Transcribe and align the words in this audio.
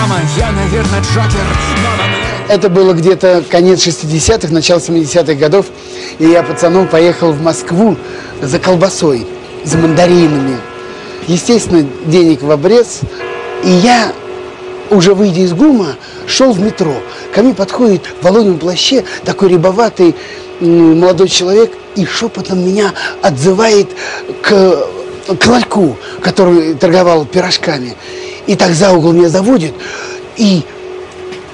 Мама, 0.00 0.22
я, 0.38 0.50
наверное, 0.50 1.00
Джокер, 1.02 1.44
мама, 1.84 2.08
мне... 2.08 2.54
Это 2.54 2.70
было 2.70 2.94
где-то 2.94 3.44
конец 3.50 3.86
60-х, 3.86 4.50
начало 4.50 4.78
70-х 4.78 5.34
годов. 5.34 5.66
И 6.18 6.24
я 6.24 6.42
пацаном 6.42 6.88
поехал 6.88 7.32
в 7.32 7.42
Москву 7.42 7.98
за 8.40 8.58
колбасой, 8.58 9.26
за 9.62 9.76
мандаринами. 9.76 10.56
Естественно, 11.26 11.86
денег 12.06 12.40
в 12.40 12.50
обрез. 12.50 13.00
И 13.62 13.68
я, 13.68 14.14
уже 14.88 15.12
выйдя 15.12 15.42
из 15.42 15.52
ГУМа, 15.52 15.96
шел 16.26 16.52
в 16.52 16.60
метро. 16.60 16.94
Ко 17.34 17.42
мне 17.42 17.52
подходит 17.52 18.06
в 18.06 18.24
воловом 18.24 18.58
плаще 18.58 19.04
такой 19.26 19.50
рябоватый 19.50 20.16
молодой 20.60 21.28
человек 21.28 21.72
и 21.94 22.06
шепотом 22.06 22.66
меня 22.66 22.94
отзывает 23.20 23.90
к, 24.40 24.86
к 25.38 25.46
ларьку, 25.46 25.98
который 26.22 26.72
торговал 26.72 27.26
пирожками. 27.26 27.96
И 28.46 28.56
так 28.56 28.72
за 28.72 28.92
угол 28.92 29.12
меня 29.12 29.28
заводит 29.28 29.72
и 30.36 30.62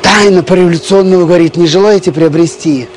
тайно 0.02 0.42
по-революционному 0.42 1.26
говорит, 1.26 1.56
не 1.56 1.66
желаете 1.66 2.12
приобрести? 2.12 2.88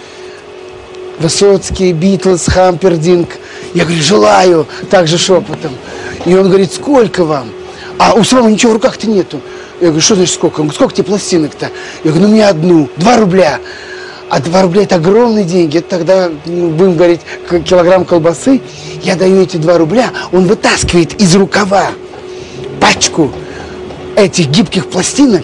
Высоцкий, 1.20 1.91
Битлз, 1.91 2.45
Хампердинг. 2.47 3.30
Я 3.73 3.85
говорю, 3.85 4.02
желаю, 4.02 4.67
также 4.89 5.17
шепотом. 5.17 5.73
И 6.25 6.33
он 6.33 6.47
говорит, 6.47 6.73
сколько 6.73 7.25
вам? 7.25 7.49
А 7.97 8.13
у 8.13 8.23
самого 8.23 8.47
ничего 8.47 8.71
в 8.71 8.75
руках-то 8.75 9.09
нету. 9.09 9.41
Я 9.81 9.88
говорю, 9.88 10.02
что 10.02 10.16
значит 10.16 10.35
сколько? 10.35 10.61
Он 10.61 10.67
говорит, 10.67 10.75
сколько 10.75 10.94
тебе 10.94 11.05
пластинок-то? 11.05 11.71
Я 12.03 12.11
говорю, 12.11 12.27
ну 12.27 12.33
мне 12.33 12.47
одну, 12.47 12.89
два 12.97 13.17
рубля. 13.17 13.59
А 14.30 14.39
2 14.39 14.61
рубля 14.61 14.83
это 14.83 14.95
огромные 14.95 15.44
деньги. 15.44 15.80
Это 15.80 15.89
тогда, 15.89 16.30
ну, 16.45 16.69
будем 16.69 16.95
говорить, 16.95 17.21
килограмм 17.66 18.05
колбасы. 18.05 18.61
Я 19.02 19.16
даю 19.16 19.41
эти 19.41 19.58
2 19.58 19.77
рубля, 19.80 20.11
он 20.31 20.45
вытаскивает 20.45 21.19
из 21.19 21.35
рукава 21.35 21.88
пачку 22.80 23.31
этих 24.21 24.49
гибких 24.49 24.89
пластинок, 24.89 25.43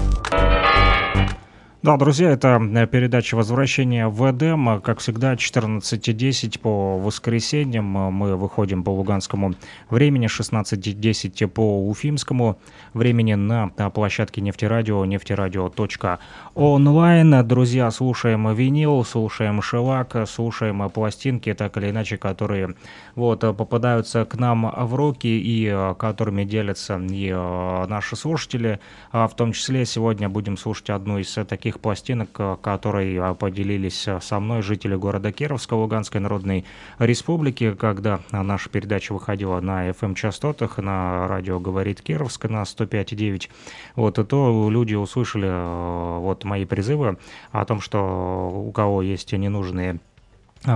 Да, 1.83 1.97
друзья, 1.97 2.29
это 2.29 2.61
э, 2.61 2.85
передача 2.85 3.33
«Возвращение 3.33 4.07
в 4.07 4.29
Эдем». 4.29 4.81
Как 4.81 4.99
всегда, 4.99 5.33
14.10 5.33 6.59
по 6.59 6.99
воскресеньям 6.99 7.85
мы 7.85 8.35
выходим 8.35 8.83
по 8.83 8.91
луганскому 8.91 9.55
времени, 9.89 10.27
16.10 10.27 11.47
по 11.47 11.89
уфимскому 11.89 12.59
времени 12.93 13.33
на 13.33 13.69
площадке 13.69 14.41
нефтерадио, 14.41 15.03
нефтерадио.онлайн. 15.05 17.47
Друзья, 17.47 17.89
слушаем 17.89 18.53
винил, 18.53 19.03
слушаем 19.03 19.63
шелак, 19.63 20.15
слушаем 20.27 20.87
пластинки, 20.91 21.51
так 21.55 21.77
или 21.77 21.89
иначе, 21.89 22.17
которые 22.17 22.75
вот, 23.15 23.39
попадаются 23.39 24.25
к 24.25 24.35
нам 24.35 24.71
в 24.85 24.93
руки 24.93 25.25
и 25.25 25.65
э, 25.65 25.95
которыми 25.97 26.43
делятся 26.43 26.99
и 26.99 27.31
э, 27.33 27.85
наши 27.87 28.15
слушатели. 28.15 28.79
А 29.11 29.27
в 29.27 29.35
том 29.35 29.53
числе 29.53 29.87
сегодня 29.87 30.29
будем 30.29 30.57
слушать 30.57 30.91
одну 30.91 31.17
из 31.17 31.33
таких 31.33 31.70
таких 31.71 31.81
пластинок, 31.81 32.29
э, 32.37 32.57
которые 32.61 33.31
э, 33.31 33.35
поделились 33.35 34.07
э, 34.07 34.19
со 34.21 34.39
мной 34.39 34.61
жители 34.61 34.95
города 34.95 35.31
Кировска 35.31 35.75
Луганской 35.75 36.19
Народной 36.19 36.65
Республики, 36.99 37.73
когда 37.73 38.19
наша 38.31 38.69
передача 38.69 39.13
выходила 39.13 39.61
на 39.61 39.89
FM-частотах, 39.89 40.81
на 40.81 41.27
радио 41.27 41.59
«Говорит 41.59 42.01
Кировск» 42.01 42.49
на 42.49 42.63
105,9, 42.63 43.49
вот, 43.95 44.27
то 44.27 44.69
люди 44.69 44.95
услышали 44.95 46.19
вот 46.19 46.43
мои 46.43 46.65
призывы 46.65 47.17
о 47.51 47.65
том, 47.65 47.81
что 47.81 48.51
у 48.67 48.71
кого 48.71 49.01
есть 49.01 49.33
ненужные 49.33 49.99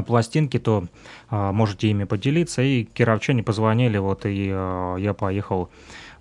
пластинки, 0.07 0.59
то 0.59 0.85
а, 1.29 1.51
можете 1.51 1.89
ими 1.89 2.05
поделиться. 2.05 2.61
И 2.61 2.83
кировчане 2.83 3.43
позвонили, 3.43 3.97
вот, 3.97 4.25
и 4.25 4.49
а, 4.51 4.95
я 4.97 5.13
поехал 5.13 5.69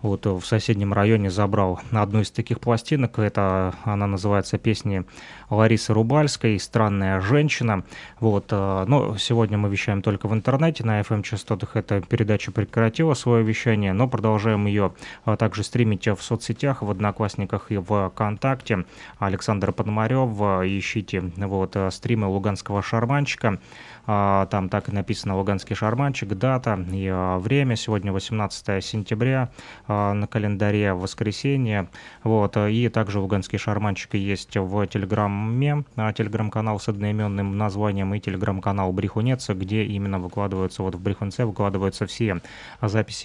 вот 0.04 0.26
в 0.26 0.44
соседнем 0.44 0.92
районе 0.92 1.30
забрал 1.30 1.80
одну 1.90 2.20
из 2.20 2.30
таких 2.30 2.60
пластинок. 2.60 3.18
Это 3.18 3.74
она 3.84 4.06
называется 4.06 4.58
песни 4.58 5.04
Ларисы 5.48 5.94
Рубальской 5.94 6.60
«Странная 6.60 7.22
женщина». 7.22 7.84
Вот, 8.20 8.48
э, 8.50 8.84
но 8.86 9.16
сегодня 9.16 9.56
мы 9.56 9.70
вещаем 9.70 10.02
только 10.02 10.28
в 10.28 10.34
интернете, 10.34 10.84
на 10.84 11.00
FM-частотах 11.00 11.76
эта 11.76 12.02
передача 12.02 12.52
прекратила 12.52 13.14
свое 13.14 13.42
вещание, 13.42 13.94
но 13.94 14.06
продолжаем 14.06 14.66
ее 14.66 14.92
э, 15.24 15.36
также 15.38 15.64
стримить 15.64 16.06
в 16.06 16.20
соцсетях, 16.20 16.82
в 16.82 16.90
Одноклассниках 16.90 17.72
и 17.72 17.78
ВКонтакте. 17.78 18.84
Александр 19.18 19.72
Пономарев, 19.72 20.28
ищите 20.66 21.32
вот, 21.36 21.76
э, 21.76 21.90
стримы 21.90 22.26
Луганского 22.26 22.82
шарманчика. 22.82 23.58
А, 24.06 24.46
там 24.46 24.68
так 24.68 24.88
и 24.88 24.92
написано 24.92 25.36
«Луганский 25.36 25.74
шарманчик», 25.74 26.28
дата 26.30 26.78
и 26.92 27.08
а, 27.10 27.38
время. 27.38 27.76
Сегодня 27.76 28.12
18 28.12 28.84
сентября 28.84 29.50
а, 29.88 30.12
на 30.12 30.26
календаре 30.26 30.92
воскресенье. 30.94 31.88
Вот. 32.22 32.56
И 32.56 32.88
также 32.88 33.20
«Луганский 33.20 33.58
шарманчик» 33.58 34.14
есть 34.14 34.56
в 34.56 34.86
Телеграме, 34.86 35.84
телеграм-канал 36.14 36.78
с 36.78 36.88
одноименным 36.88 37.56
названием 37.56 38.14
и 38.14 38.20
телеграм-канал 38.20 38.92
«Брехунец», 38.92 39.48
где 39.48 39.84
именно 39.84 40.18
выкладываются, 40.18 40.82
вот 40.82 40.94
в 40.94 41.00
Брехунце 41.00 41.46
выкладываются 41.46 42.06
все 42.06 42.40
записи 42.80 43.24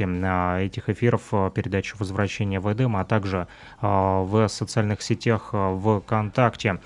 этих 0.64 0.90
эфиров 0.90 1.30
передачи 1.54 1.96
«Возвращение 2.00 2.60
в 2.60 2.72
Эдем», 2.72 2.96
а 2.96 3.04
также 3.04 3.48
в 3.82 4.48
социальных 4.48 5.02
сетях 5.02 5.54
ВКонтакте 5.54 6.80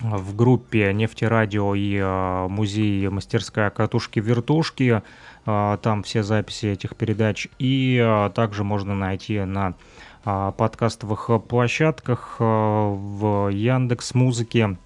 в 0.00 0.34
группе 0.34 0.92
«Нефтерадио» 0.92 1.74
и 1.74 1.96
э, 1.96 2.48
музей 2.48 3.08
«Мастерская 3.08 3.70
катушки-вертушки». 3.70 5.02
Э, 5.46 5.78
там 5.82 6.02
все 6.02 6.22
записи 6.22 6.66
этих 6.66 6.96
передач. 6.96 7.48
И 7.58 8.00
э, 8.02 8.30
также 8.34 8.64
можно 8.64 8.94
найти 8.94 9.40
на 9.40 9.74
подкастовых 10.22 11.30
площадках 11.48 12.36
в 12.38 13.48
Яндекс 13.50 14.12
Музыке, 14.12 14.76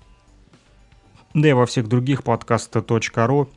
да 1.35 1.49
и 1.49 1.53
во 1.53 1.67
всех 1.67 1.89
других 1.89 2.23
подкаст.ру. 2.23 3.49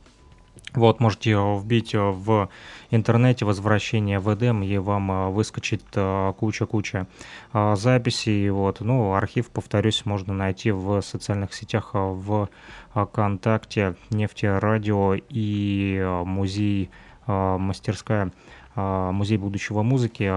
Вот, 0.77 0.99
можете 0.99 1.33
вбить 1.33 1.95
в 1.95 2.49
интернете 2.91 3.45
возвращение 3.45 4.19
в 4.19 4.31
Эдем, 4.31 4.61
и 4.61 4.77
вам 4.77 5.11
а, 5.11 5.29
выскочит 5.29 5.81
а, 5.95 6.33
куча-куча 6.33 7.07
записей. 7.51 8.47
Вот. 8.51 8.81
Ну, 8.81 9.15
архив, 9.15 9.49
повторюсь, 9.49 10.05
можно 10.05 10.35
найти 10.35 10.69
в 10.69 11.01
социальных 11.01 11.55
сетях 11.55 11.95
в 11.95 12.47
ВКонтакте, 12.93 13.95
Нефтерадио 14.11 15.15
и 15.15 16.21
музей, 16.25 16.91
мастерская, 17.25 18.31
музей 18.75 19.37
будущего 19.37 19.81
музыки, 19.81 20.31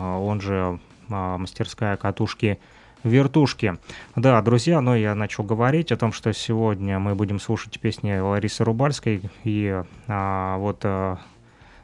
он 0.00 0.40
же 0.40 0.80
мастерская 1.08 1.96
катушки 1.96 2.58
вертушки. 3.04 3.78
Да, 4.16 4.40
друзья, 4.42 4.80
но 4.80 4.96
я 4.96 5.14
начал 5.14 5.44
говорить 5.44 5.92
о 5.92 5.96
том, 5.96 6.12
что 6.12 6.32
сегодня 6.32 6.98
мы 6.98 7.14
будем 7.14 7.38
слушать 7.38 7.78
песни 7.78 8.16
Ларисы 8.18 8.64
Рубальской, 8.64 9.22
и 9.44 9.82
а, 10.08 10.56
вот 10.58 10.80
а, 10.84 11.18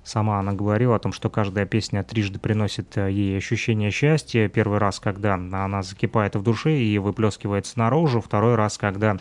сама 0.03 0.41
она 0.41 0.53
говорила 0.53 0.97
о 0.97 0.99
том, 0.99 1.13
что 1.13 1.31
каждая 1.31 1.67
песня 1.67 2.03
трижды 2.03 2.39
приносит 2.39 2.97
э, 2.97 3.11
ей 3.11 3.37
ощущение 3.37 3.91
счастья. 3.91 4.49
Первый 4.49 4.79
раз, 4.79 4.99
когда 4.99 5.35
она 5.35 5.83
закипает 5.83 6.35
в 6.37 6.43
душе 6.43 6.79
и 6.79 6.99
выплескивается 6.99 7.79
наружу, 7.79 8.21
второй 8.21 8.55
раз, 8.55 8.79
когда 8.79 9.19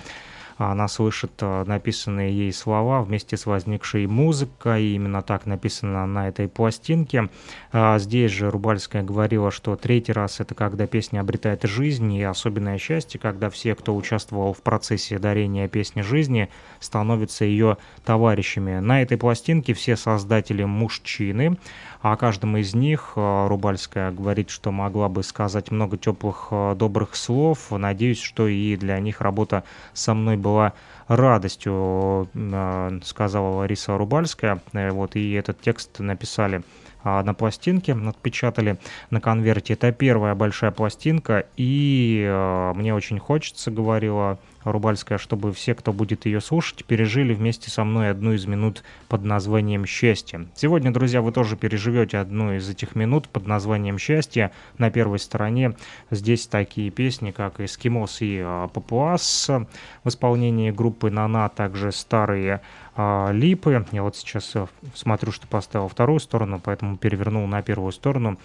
она 0.60 0.90
слышит 0.90 1.32
э, 1.40 1.64
написанные 1.66 2.32
ей 2.32 2.52
слова 2.52 3.02
вместе 3.02 3.38
с 3.38 3.46
возникшей 3.46 4.08
музыкой, 4.08 4.88
именно 4.88 5.22
так 5.22 5.46
написано 5.46 6.06
на 6.06 6.28
этой 6.28 6.50
пластинке. 6.50 7.30
А 7.72 7.98
здесь 7.98 8.32
же 8.32 8.52
Рубальская 8.52 9.02
говорила, 9.02 9.52
что 9.52 9.78
третий 9.78 10.12
раз 10.12 10.42
это 10.42 10.56
когда 10.56 10.86
песня 10.86 11.22
обретает 11.22 11.64
жизнь, 11.64 12.14
и 12.14 12.24
особенное 12.24 12.78
счастье, 12.78 13.20
когда 13.20 13.50
все, 13.50 13.74
кто 13.74 13.96
участвовал 13.96 14.54
в 14.54 14.62
процессе 14.62 15.18
дарения 15.18 15.70
песни 15.70 16.02
жизни, 16.02 16.50
становятся 16.82 17.46
ее 17.46 17.78
товарищами. 18.04 18.80
На 18.80 19.02
этой 19.02 19.18
пластинке 19.18 19.74
все 19.74 19.96
создатели 19.96 20.66
мужчины, 20.66 21.58
о 22.02 22.16
каждом 22.16 22.56
из 22.56 22.74
них 22.74 23.14
э, 23.18 23.48
Рубальская 23.48 24.12
говорит, 24.12 24.50
что 24.50 24.72
могла 24.72 25.10
бы 25.10 25.22
сказать 25.22 25.70
много 25.70 25.98
теплых, 25.98 26.48
э, 26.52 26.76
добрых 26.76 27.16
слов. 27.16 27.72
Надеюсь, 27.72 28.22
что 28.22 28.48
и 28.48 28.78
для 28.78 28.98
них 29.00 29.20
работа 29.20 29.66
со 29.94 30.14
мной 30.14 30.38
была 30.38 30.74
радостью, 31.10 32.30
э, 32.34 33.00
сказала 33.04 33.58
Лариса 33.58 33.98
Рубальская. 33.98 34.62
Вот, 34.72 35.18
и 35.18 35.34
этот 35.34 35.60
текст 35.62 36.00
написали 36.00 36.64
на 37.04 37.34
пластинке, 37.34 37.94
отпечатали 37.94 38.78
на 39.10 39.22
конверте. 39.22 39.74
Это 39.74 39.94
первая 39.94 40.36
большая 40.36 40.72
пластинка, 40.72 41.46
и 41.56 42.74
мне 42.76 42.94
очень 42.94 43.20
хочется, 43.20 43.72
говорила 43.72 44.38
Рубальская, 44.64 45.18
чтобы 45.18 45.54
все, 45.54 45.74
кто 45.76 45.94
будет 45.94 46.26
ее 46.26 46.42
слушать, 46.42 46.86
пережили 46.86 47.34
вместе 47.34 47.70
со 47.70 47.84
мной 47.84 48.10
одну 48.10 48.34
из 48.34 48.46
минут 48.46 48.84
под 49.08 49.24
названием 49.24 49.86
«Счастье». 49.86 50.48
Сегодня, 50.56 50.92
друзья, 50.92 51.22
вы 51.22 51.32
тоже 51.32 51.56
переживете 51.56 52.18
одну 52.18 52.54
из 52.54 52.70
этих 52.70 52.96
минут 52.96 53.30
под 53.30 53.48
названием 53.48 53.98
«Счастье». 53.98 54.52
На 54.78 54.92
первой 54.92 55.20
стороне 55.20 55.76
здесь 56.12 56.48
такие 56.48 56.92
песни, 56.92 57.32
как 57.32 57.60
«Эскимос» 57.60 58.22
и 58.22 58.42
а, 58.44 58.68
«Папуас» 58.68 59.50
в 59.50 60.10
исполнении 60.10 60.72
группы 60.72 61.10
«Нана», 61.10 61.46
а 61.46 61.50
также 61.50 61.92
старые 61.92 62.62
а, 62.96 63.32
липы. 63.32 63.86
Я 63.92 64.04
вот 64.04 64.18
сейчас 64.18 64.56
э, 64.56 64.68
смотрю, 64.94 65.32
что 65.32 65.48
поставил 65.48 65.88
вторую 65.88 66.20
сторону, 66.20 66.62
поэтому 66.64 66.98
перевернул 66.98 67.48
на 67.48 67.62
первую 67.62 67.92
сторону. 67.92 68.38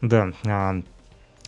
Да, 0.00 0.32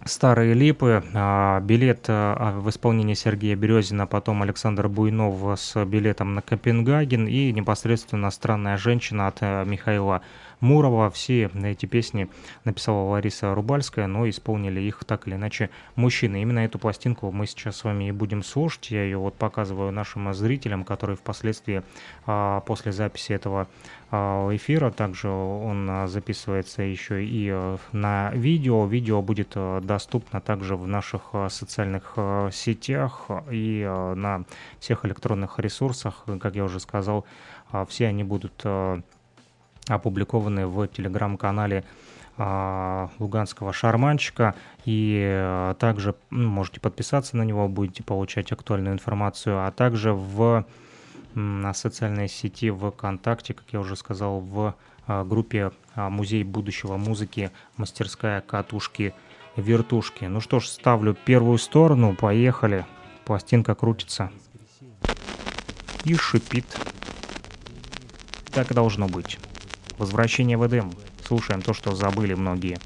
Старые 0.04 0.54
липы, 0.54 1.02
а, 1.14 1.60
билет 1.60 2.04
а, 2.08 2.58
в 2.60 2.68
исполнении 2.70 3.14
Сергея 3.14 3.56
Березина, 3.56 4.06
потом 4.06 4.42
Александр 4.42 4.88
Буйнов 4.88 5.58
с 5.58 5.84
билетом 5.84 6.34
на 6.34 6.42
Копенгаген 6.42 7.26
и 7.26 7.50
непосредственно 7.52 8.30
«Странная 8.30 8.76
женщина» 8.76 9.26
от 9.28 9.38
э, 9.40 9.64
Михаила 9.64 10.22
Мурова. 10.60 11.10
Все 11.10 11.50
эти 11.62 11.86
песни 11.86 12.28
написала 12.64 13.10
Лариса 13.10 13.54
Рубальская, 13.54 14.06
но 14.06 14.28
исполнили 14.28 14.80
их 14.80 15.04
так 15.04 15.26
или 15.28 15.34
иначе 15.34 15.70
мужчины. 15.94 16.42
Именно 16.42 16.60
эту 16.60 16.78
пластинку 16.78 17.30
мы 17.30 17.46
сейчас 17.46 17.76
с 17.76 17.84
вами 17.84 18.08
и 18.08 18.12
будем 18.12 18.42
слушать. 18.42 18.90
Я 18.90 19.04
ее 19.04 19.18
вот 19.18 19.34
показываю 19.34 19.92
нашим 19.92 20.32
зрителям, 20.32 20.84
которые 20.84 21.16
впоследствии 21.16 21.82
а, 22.26 22.60
после 22.60 22.92
записи 22.92 23.32
этого 23.32 23.68
а, 24.10 24.48
эфира. 24.54 24.90
Также 24.90 25.28
он 25.28 26.06
записывается 26.06 26.82
еще 26.82 27.24
и 27.24 27.50
э, 27.52 27.76
на 27.92 28.30
видео. 28.32 28.86
Видео 28.86 29.22
будет 29.22 29.52
э, 29.54 29.80
доступно 29.82 30.40
также 30.40 30.76
в 30.76 30.86
наших 30.86 31.30
э, 31.32 31.48
социальных 31.50 32.16
сетях 32.52 33.26
и 33.50 33.84
на 34.16 34.44
всех 34.78 35.04
электронных 35.04 35.58
ресурсах. 35.58 36.24
Как 36.40 36.54
я 36.54 36.64
уже 36.64 36.80
сказал, 36.80 37.24
все 37.88 38.06
они 38.06 38.24
будут 38.24 38.64
опубликованы 39.88 40.66
в 40.66 40.86
телеграм-канале 40.88 41.84
а, 42.38 43.10
луганского 43.18 43.72
шарманчика. 43.72 44.54
И 44.84 45.22
а, 45.24 45.74
также 45.74 46.14
ну, 46.30 46.48
можете 46.48 46.80
подписаться 46.80 47.36
на 47.36 47.42
него, 47.42 47.68
будете 47.68 48.02
получать 48.02 48.52
актуальную 48.52 48.94
информацию. 48.94 49.66
А 49.66 49.70
также 49.70 50.12
в, 50.12 50.66
социальной 51.74 52.28
сети 52.28 52.70
ВКонтакте, 52.70 53.52
как 53.54 53.66
я 53.72 53.80
уже 53.80 53.96
сказал, 53.96 54.40
в 54.40 54.74
а, 55.06 55.24
группе 55.24 55.72
«Музей 55.94 56.44
будущего 56.44 56.96
музыки. 56.96 57.50
Мастерская 57.76 58.40
катушки 58.40 59.14
вертушки». 59.56 60.24
Ну 60.24 60.40
что 60.40 60.60
ж, 60.60 60.66
ставлю 60.66 61.14
первую 61.14 61.58
сторону, 61.58 62.14
поехали. 62.14 62.84
Пластинка 63.24 63.74
крутится 63.74 64.30
и 66.04 66.14
шипит. 66.14 66.66
Так 68.52 68.72
должно 68.72 69.08
быть. 69.08 69.38
Возвращение 69.98 70.56
в 70.56 70.66
Эдем. 70.66 70.92
Слушаем 71.26 71.62
то, 71.62 71.72
что 71.72 71.94
забыли 71.94 72.34
многие. 72.34 72.78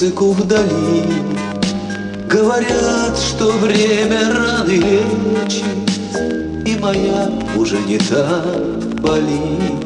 Музыку 0.00 0.32
вдали. 0.32 1.04
Говорят, 2.26 3.18
что 3.18 3.50
время 3.52 4.32
раны 4.32 4.70
лечит 4.70 5.64
И 6.66 6.78
моя 6.80 7.30
уже 7.54 7.78
не 7.80 7.98
так 7.98 8.78
болит. 9.02 9.84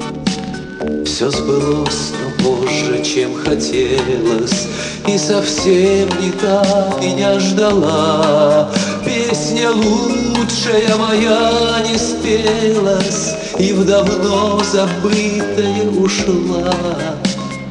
Все 1.04 1.30
сбылось, 1.30 2.12
но 2.22 2.44
позже, 2.44 3.02
чем 3.02 3.34
хотелось 3.34 4.68
И 5.08 5.18
совсем 5.18 6.08
не 6.20 6.30
так 6.40 7.00
меня 7.02 7.40
ждала. 7.40 8.70
Песня 9.04 9.70
лучшая 9.72 10.96
моя 10.96 11.50
не 11.88 11.98
спелась 11.98 13.34
И 13.58 13.72
в 13.72 13.84
давно 13.84 14.62
забытое 14.62 15.88
ушла 15.90 16.72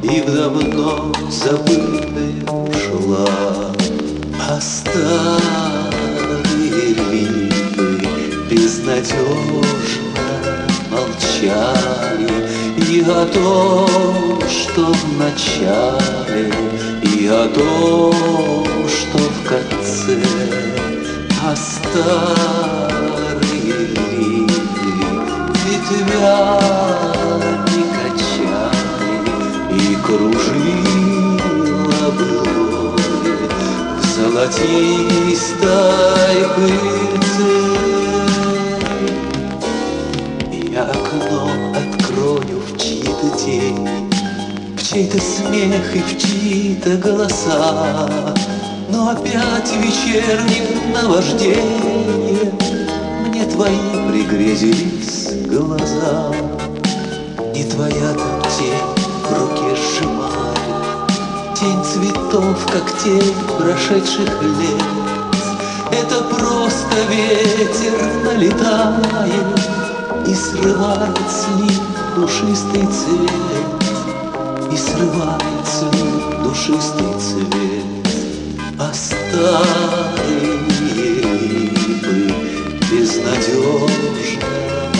И 0.04 0.20
в 0.20 0.26
давно 0.26 1.10
забытое 1.30 2.34
ушла 2.46 3.26
А 4.38 4.60
старые 4.60 5.88
липы 6.94 7.48
безнадежно 8.50 9.16
молчали. 10.90 12.28
И 12.76 13.00
о 13.00 13.24
том, 13.24 14.42
что 14.46 14.92
в 14.92 15.18
начале 15.18 16.52
И 17.02 17.26
о 17.26 17.48
том, 17.48 18.14
что 18.86 19.18
в 19.18 19.42
конце 19.48 20.20
А 21.42 21.56
старые 21.56 22.92
липы 23.86 24.52
ветвями 25.64 26.14
качали 26.14 27.14
И 27.20 27.23
кружила 30.04 31.40
в 33.98 34.04
золотистой 34.16 35.58
пыльце. 36.54 37.54
Я 40.70 40.82
окно 40.82 41.42
открою 41.72 42.58
в 42.60 42.76
чьи-то 42.76 43.28
тени, 43.38 44.10
В 44.76 44.82
чей-то 44.82 45.18
смех 45.20 45.96
и 45.96 46.00
в 46.00 46.18
чьи-то 46.18 46.96
голоса, 46.96 48.34
Но 48.90 49.10
опять 49.10 49.72
вечерним 49.76 50.92
наваждением 50.92 52.58
Мне 53.28 53.44
твои 53.46 54.10
пригрезились 54.10 55.28
глаза, 55.46 56.34
И 57.54 57.64
твоя 57.64 58.33
как 62.72 63.02
тень 63.02 63.34
прошедших 63.58 64.42
лет. 64.42 64.82
Это 65.90 66.22
просто 66.22 66.96
ветер 67.08 67.98
налетает 68.24 69.60
И 70.26 70.34
срывает 70.34 71.18
с 71.30 71.46
них 71.60 71.80
душистый 72.16 72.86
цвет. 72.86 73.70
И 74.72 74.76
срывает 74.76 75.64
с 75.64 75.82
них 75.82 76.42
душистый 76.42 77.14
цвет. 77.20 77.84
А 78.78 78.92
старые 78.92 80.58
липы 80.94 82.34
безнадежно 82.90 84.48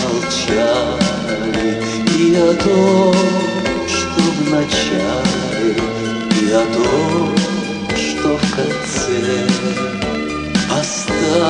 молчали. 0.03 1.83
И 2.17 2.35
о 2.35 2.53
том, 2.53 3.13
что 3.87 4.21
в 4.21 4.49
начале 4.49 5.75
И 6.41 6.51
о 6.51 6.65
том, 6.73 7.34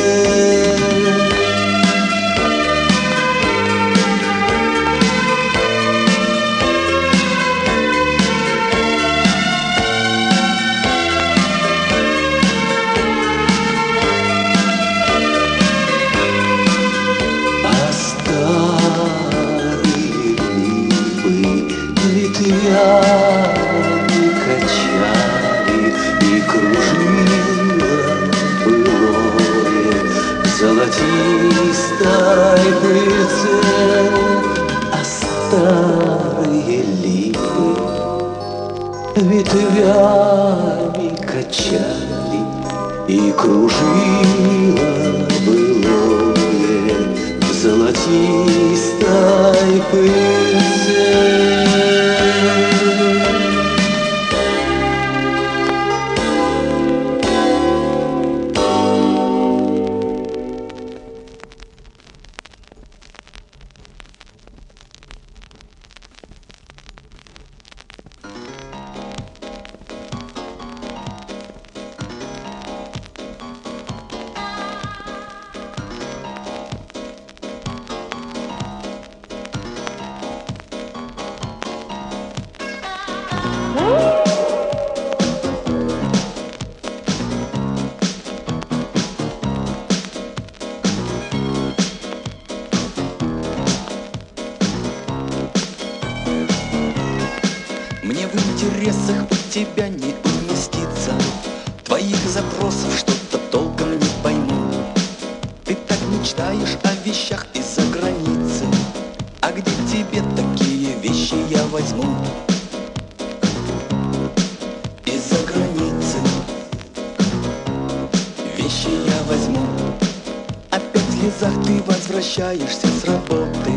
Возвращаешься 122.52 122.86
с 122.86 123.04
работы. 123.04 123.72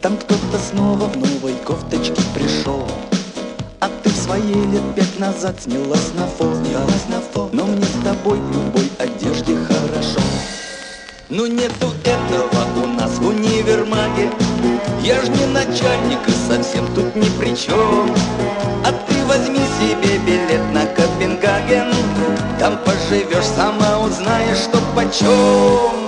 Там 0.00 0.16
кто-то 0.16 0.58
снова 0.58 1.06
в 1.06 1.16
новой 1.16 1.54
кофточке 1.64 2.20
пришел. 2.34 2.86
А 3.80 3.88
ты 4.02 4.10
в 4.10 4.16
своей 4.16 4.64
лет 4.72 4.82
пять 4.94 5.18
назад 5.18 5.60
снялась 5.60 6.12
на 6.14 6.26
фото. 6.26 7.50
Но 7.52 7.66
мне 7.66 7.84
с 7.84 8.04
тобой 8.04 8.38
в 8.38 8.52
любой 8.52 8.90
одежде 8.98 9.56
хорошо. 9.56 10.20
Ну 11.28 11.46
нету 11.46 11.92
этого 12.04 12.84
у 12.84 12.86
нас 12.86 13.18
в 13.18 13.26
универмаге. 13.26 14.30
Я 15.02 15.22
ж 15.22 15.28
не 15.28 15.46
начальник 15.46 16.26
и 16.26 16.32
совсем 16.48 16.86
тут 16.94 17.16
ни 17.16 17.28
при 17.38 17.56
чем 17.56 18.14
А 18.84 18.92
ты 18.92 19.24
возьми 19.24 19.60
себе 19.78 20.18
билет 20.18 20.72
на 20.72 20.84
Копенгаген. 20.86 21.92
Там 22.58 22.78
поживешь, 22.84 23.44
сама 23.56 24.00
узнаешь, 24.00 24.58
что 24.58 24.78
почем 24.94 25.99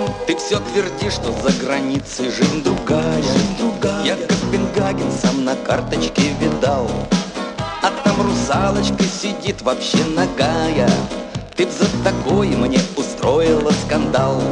все 0.44 0.58
твердишь, 0.58 1.14
что 1.14 1.32
за 1.32 1.52
границей 1.64 2.30
жизнь 2.30 2.62
другая, 2.64 3.22
жизнь 3.22 3.56
другая. 3.58 4.04
Я 4.04 4.16
Копенгаген 4.16 5.10
сам 5.22 5.44
на 5.44 5.54
карточки 5.54 6.32
видал. 6.40 6.90
А 7.82 7.90
там 8.04 8.20
русалочка 8.22 9.04
сидит 9.04 9.62
вообще 9.62 10.04
нагая. 10.04 10.90
Ты 11.56 11.66
б 11.66 11.70
за 11.70 11.86
такое 12.02 12.48
мне 12.48 12.80
устроила 12.96 13.70
скандал. 13.86 14.42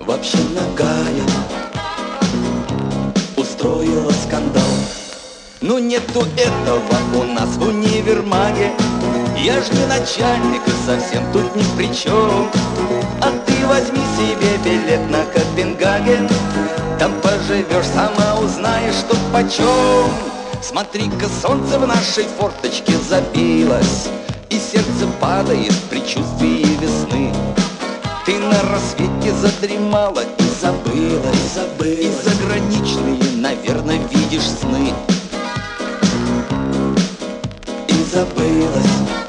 Вообще 0.00 0.38
нагая. 0.52 1.24
Устроила 3.36 4.10
скандал. 4.26 4.62
Ну 5.60 5.78
нету 5.78 6.24
этого 6.36 6.80
у 7.14 7.24
нас 7.24 7.50
в 7.56 7.68
универмаге. 7.68 8.72
Я 9.36 9.60
ж 9.62 9.70
не 9.70 9.86
начальник 9.86 10.62
и 10.66 10.86
совсем 10.86 11.22
тут 11.32 11.54
ни 11.54 11.64
при 11.76 11.94
чем 11.94 12.50
возьми 13.70 14.02
себе 14.16 14.58
билет 14.64 15.08
на 15.10 15.24
Копенгаген. 15.26 16.28
Там 16.98 17.12
поживешь, 17.22 17.86
сама 17.94 18.40
узнаешь, 18.40 18.96
что 18.96 19.16
почем. 19.32 20.10
Смотри-ка, 20.60 21.26
солнце 21.40 21.78
в 21.78 21.86
нашей 21.86 22.24
форточке 22.38 22.92
забилось 23.08 24.08
И 24.50 24.58
сердце 24.58 25.06
падает 25.20 25.72
в 25.72 25.88
предчувствии 25.88 26.76
весны. 26.80 27.32
Ты 28.26 28.38
на 28.38 28.60
рассвете 28.70 29.32
задремала 29.40 30.20
и 30.20 30.42
забыла, 30.60 31.30
и 31.32 31.54
забыла. 31.54 31.94
И 31.94 32.10
заграничные, 32.24 33.36
наверное, 33.36 34.00
видишь 34.12 34.50
сны. 34.60 34.92
И 37.88 38.04
забылась 38.12 39.19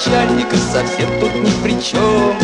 ж 0.00 0.06
не 0.06 0.16
начальник 0.16 0.52
и 0.52 0.56
совсем 0.56 1.20
тут 1.20 1.34
ни 1.34 1.50
при 1.62 1.80
чем 1.82 2.34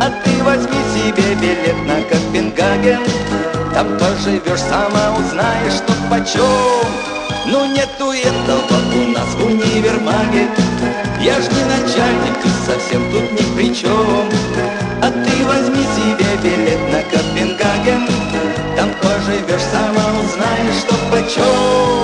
А 0.00 0.10
ты 0.24 0.42
возьми 0.42 0.78
себе 0.94 1.34
билет 1.34 1.76
на 1.86 2.02
Копенгаген 2.02 3.00
Там 3.74 3.98
поживешь, 3.98 4.60
сама 4.60 5.16
узнаешь, 5.16 5.74
что 5.74 5.92
почем 6.10 6.86
Ну 7.46 7.66
нету 7.66 8.12
этого 8.12 8.78
у 8.94 9.10
нас 9.12 9.28
в 9.34 9.46
универмаге 9.46 10.48
Я 11.20 11.34
ж 11.34 11.44
не 11.50 11.64
начальник 11.64 12.44
и 12.44 12.66
совсем 12.66 13.10
тут 13.12 13.32
ни 13.32 13.56
при 13.56 13.74
чем 13.74 14.28
А 15.02 15.10
ты 15.10 15.44
возьми 15.44 15.84
себе 15.94 16.28
билет 16.42 16.80
на 16.92 17.02
Копенгаген 17.02 18.08
Там 18.76 18.90
поживешь, 19.00 19.62
сама 19.70 20.06
узнаешь, 20.18 20.80
что 20.80 20.94
почем 21.10 21.99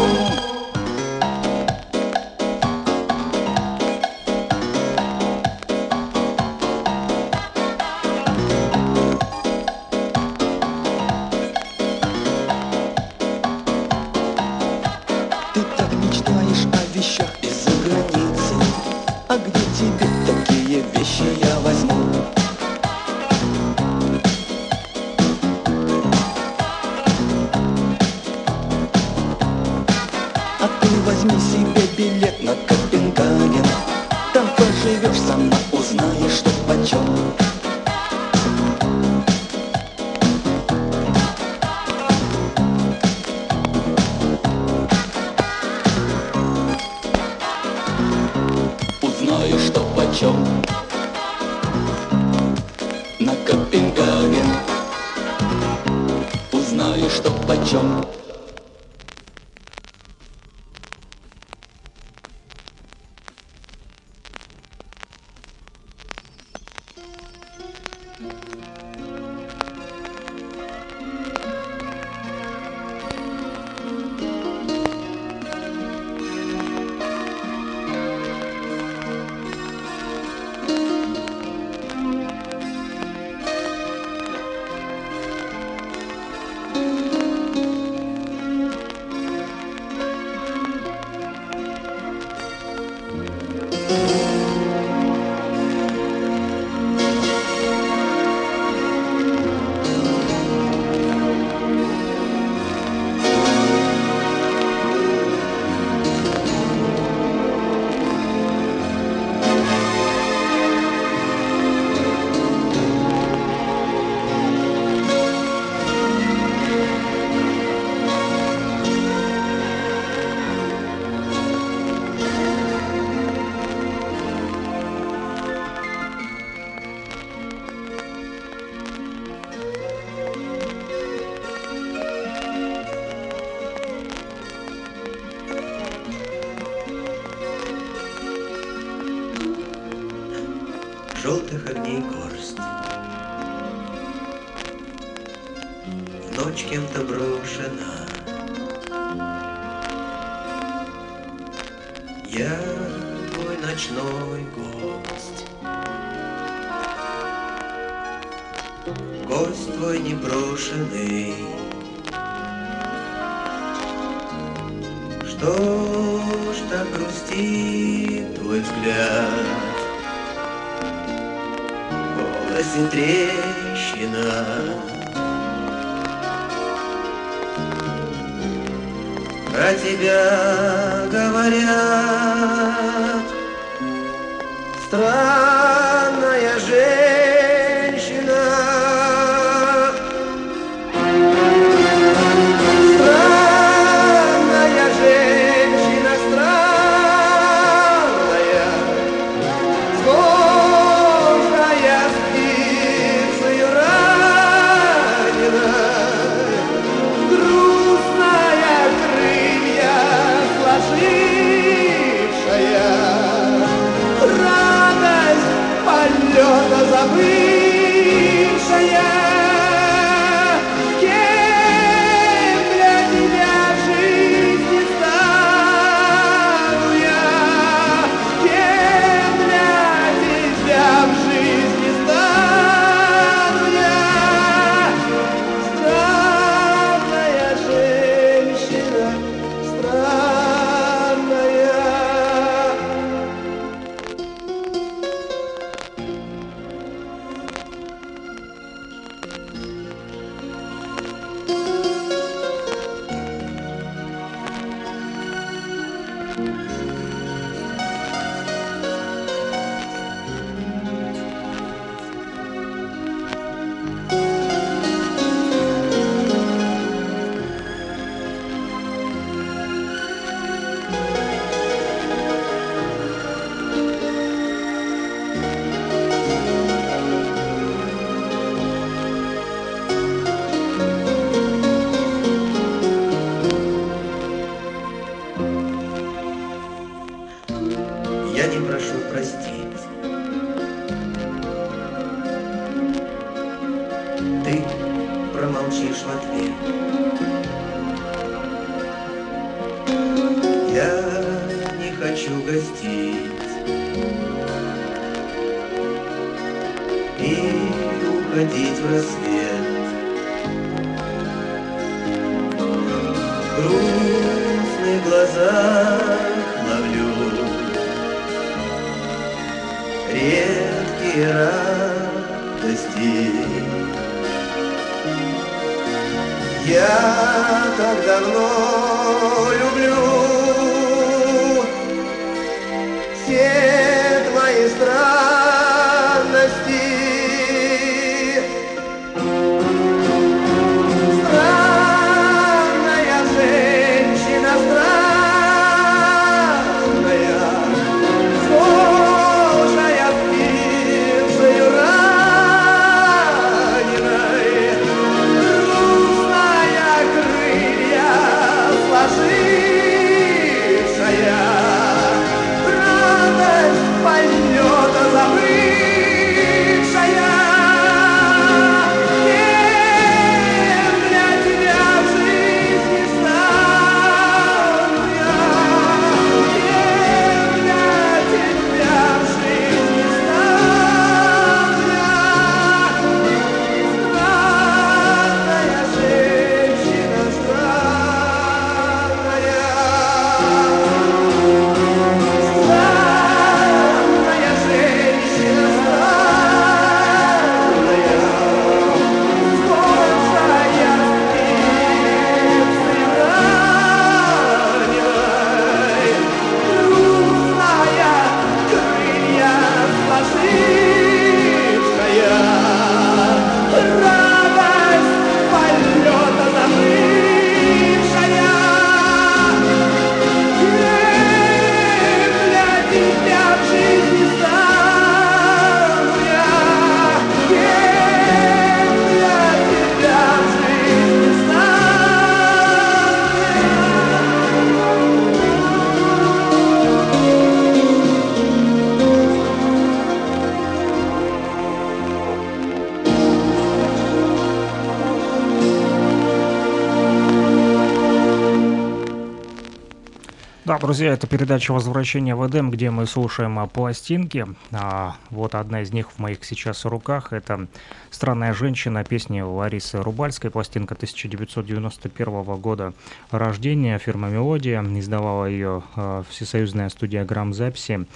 друзья, 450.87 451.14
это 451.14 451.27
передача 451.27 451.72
«Возвращение 451.72 452.37
в 452.37 452.46
Эдем», 452.46 452.70
где 452.70 452.90
мы 452.90 453.07
слушаем 453.07 453.68
пластинки. 453.68 454.46
А, 454.70 455.16
вот 455.31 455.57
одна 455.57 455.83
из 455.83 455.92
них 455.92 456.12
в 456.12 456.20
моих 456.20 456.44
сейчас 456.44 456.85
руках. 456.85 457.33
Это 457.33 457.66
«Странная 458.12 458.55
женщина» 458.55 459.03
песни 459.03 459.40
Ларисы 459.40 460.01
Рубальской, 460.01 460.53
пластинка 460.53 460.94
1991 460.94 462.42
года 462.61 462.92
рождения. 463.33 463.99
Фирма 463.99 464.29
«Мелодия» 464.29 464.81
издавала 464.81 465.46
ее 465.46 465.83
а, 465.96 466.22
всесоюзная 466.31 466.88
студия 466.88 467.25
«Грамзаписи». 467.25 468.07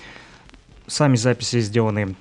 Сами 0.87 1.17
записи 1.17 1.59
сделаны 1.59 2.15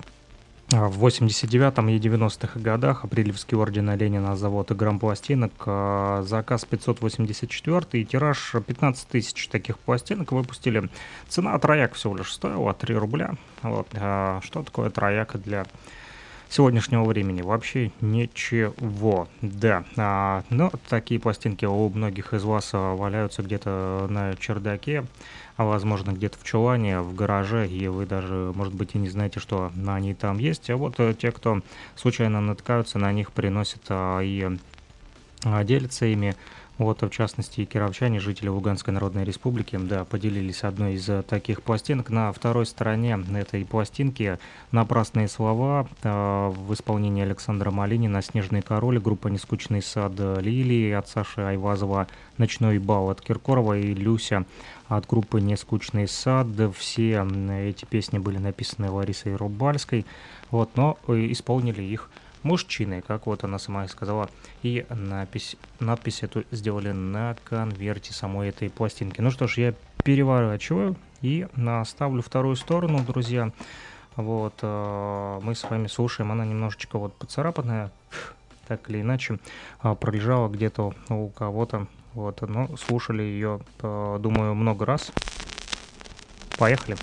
В 0.72 1.04
89-м 1.04 1.88
и 1.88 1.98
90-х 1.98 2.60
годах 2.60 3.04
Апрелевский 3.04 3.56
орден 3.56 3.90
Ленина 3.96 4.36
завод 4.36 4.70
и 4.70 4.74
грампластинок. 4.74 5.52
а, 5.66 6.22
Заказ 6.22 6.64
584 6.64 7.86
и 8.00 8.04
тираж 8.04 8.54
15 8.64 9.08
тысяч 9.08 9.48
таких 9.48 9.80
пластинок 9.80 10.30
выпустили. 10.30 10.88
Цена 11.28 11.58
трояк 11.58 11.94
всего 11.94 12.16
лишь 12.16 12.32
стоила 12.32 12.72
3 12.72 12.94
рубля. 12.94 13.34
Вот. 13.62 13.88
а, 13.94 14.40
Что 14.44 14.62
такое 14.62 14.90
трояк 14.90 15.42
для 15.42 15.66
сегодняшнего 16.50 17.04
времени? 17.04 17.42
Вообще 17.42 17.92
ничего. 18.00 19.28
Да. 19.40 19.84
а, 19.96 20.44
Но 20.50 20.70
такие 20.88 21.20
пластинки 21.20 21.64
у 21.64 21.88
многих 21.88 22.34
из 22.34 22.44
вас 22.44 22.70
а, 22.72 22.94
валяются 22.94 23.42
где-то 23.42 24.06
на 24.10 24.34
чердаке 24.36 25.04
а 25.60 25.64
возможно 25.64 26.12
где-то 26.12 26.38
в 26.38 26.42
чулане, 26.42 27.00
в 27.00 27.14
гараже, 27.14 27.68
и 27.68 27.86
вы 27.86 28.06
даже, 28.06 28.50
может 28.54 28.72
быть, 28.72 28.94
и 28.94 28.98
не 28.98 29.10
знаете, 29.10 29.40
что 29.40 29.70
они 29.86 30.14
там 30.14 30.38
есть. 30.38 30.70
А 30.70 30.76
вот 30.78 30.94
э, 30.96 31.12
те, 31.12 31.32
кто 31.32 31.60
случайно 31.96 32.40
натыкаются 32.40 32.98
на 32.98 33.12
них, 33.12 33.30
приносят 33.30 33.82
а, 33.90 34.20
и 34.20 34.56
а, 35.44 35.62
делятся 35.64 36.06
ими. 36.06 36.34
Вот, 36.80 37.02
в 37.02 37.10
частности, 37.10 37.66
кировчане, 37.66 38.20
жители 38.20 38.48
Луганской 38.48 38.94
Народной 38.94 39.24
Республики, 39.24 39.76
да, 39.76 40.06
поделились 40.06 40.64
одной 40.64 40.94
из 40.94 41.06
э, 41.10 41.22
таких 41.22 41.60
пластинок. 41.60 42.08
На 42.08 42.32
второй 42.32 42.64
стороне 42.64 43.22
этой 43.34 43.66
пластинки 43.66 44.38
«Напрасные 44.72 45.28
слова» 45.28 45.86
э, 46.02 46.48
в 46.48 46.72
исполнении 46.72 47.22
Александра 47.22 47.70
Малинина 47.70 48.22
«Снежный 48.22 48.62
король», 48.62 48.98
группа 48.98 49.28
«Нескучный 49.28 49.82
сад 49.82 50.12
Лилии» 50.18 50.92
от 50.92 51.06
Саши 51.06 51.42
Айвазова, 51.42 52.06
«Ночной 52.38 52.78
бал» 52.78 53.10
от 53.10 53.20
Киркорова 53.20 53.76
и 53.76 53.92
«Люся» 53.92 54.46
от 54.88 55.06
группы 55.06 55.42
«Нескучный 55.42 56.08
сад». 56.08 56.46
Все 56.78 57.22
эти 57.60 57.84
песни 57.84 58.16
были 58.16 58.38
написаны 58.38 58.90
Ларисой 58.90 59.36
Рубальской, 59.36 60.06
вот, 60.50 60.70
но 60.76 60.96
э, 61.08 61.30
исполнили 61.30 61.82
их 61.82 62.08
мужчины, 62.42 63.02
как 63.06 63.26
вот 63.26 63.44
она 63.44 63.58
сама 63.58 63.84
и 63.84 63.88
сказала, 63.88 64.28
и 64.62 64.86
надпись, 64.90 65.56
надпись 65.78 66.22
эту 66.22 66.44
сделали 66.50 66.92
на 66.92 67.36
конверте 67.44 68.12
самой 68.12 68.48
этой 68.48 68.70
пластинки. 68.70 69.20
Ну 69.20 69.30
что 69.30 69.46
ж, 69.46 69.58
я 69.58 69.74
переворачиваю 70.04 70.96
и 71.22 71.46
наставлю 71.56 72.22
вторую 72.22 72.56
сторону, 72.56 73.00
друзья. 73.00 73.52
Вот, 74.16 74.54
э, 74.62 75.40
мы 75.42 75.54
с 75.54 75.62
вами 75.64 75.86
слушаем, 75.86 76.32
она 76.32 76.44
немножечко 76.44 76.98
вот 76.98 77.14
поцарапанная, 77.14 77.90
так 78.66 78.88
или 78.90 79.00
иначе, 79.00 79.38
а, 79.80 79.94
пролежала 79.94 80.48
где-то 80.48 80.94
у 81.08 81.28
кого-то, 81.28 81.86
вот, 82.14 82.40
но 82.42 82.76
слушали 82.76 83.22
ее, 83.22 83.60
э, 83.82 84.18
думаю, 84.20 84.54
много 84.54 84.84
раз. 84.84 85.12
Поехали. 86.58 86.96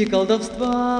Плесните 0.00 0.06
колдовства. 0.06 0.98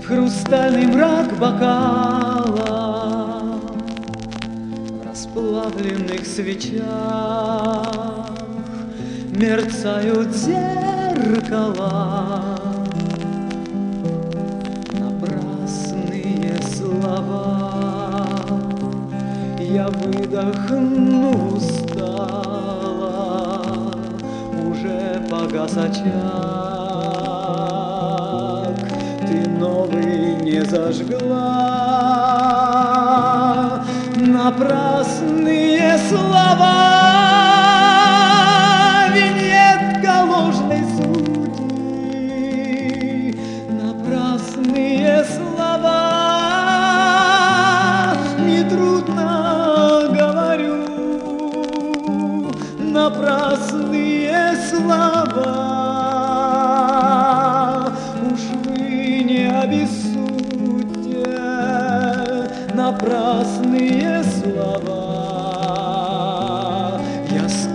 В 0.00 0.06
хрустальный 0.06 0.86
мрак 0.86 1.38
бокала 1.38 2.80
В 4.88 5.06
расплавленных 5.06 6.26
свечах 6.26 6.80
Мерцают 9.30 10.34
зеркала. 10.34 11.78
Набрасывая 14.98 16.58
слова. 16.74 18.06
Я 19.58 19.88
выдохну 19.88 21.60
погас 25.42 25.72
Ты 29.26 29.48
новый 29.48 30.36
не 30.36 30.64
зажгла. 30.64 31.42
Напрасные 34.16 35.98
слова 36.08 37.01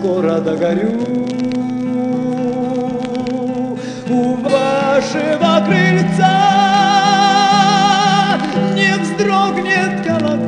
Я 0.07 0.13
скоро 0.13 0.39
догорю 0.39 0.89
у 4.09 4.35
вашего 4.35 5.65
крыльца 5.65 6.33
не 8.73 8.93
вздрогнет 9.01 10.05
колокольчик, 10.05 10.46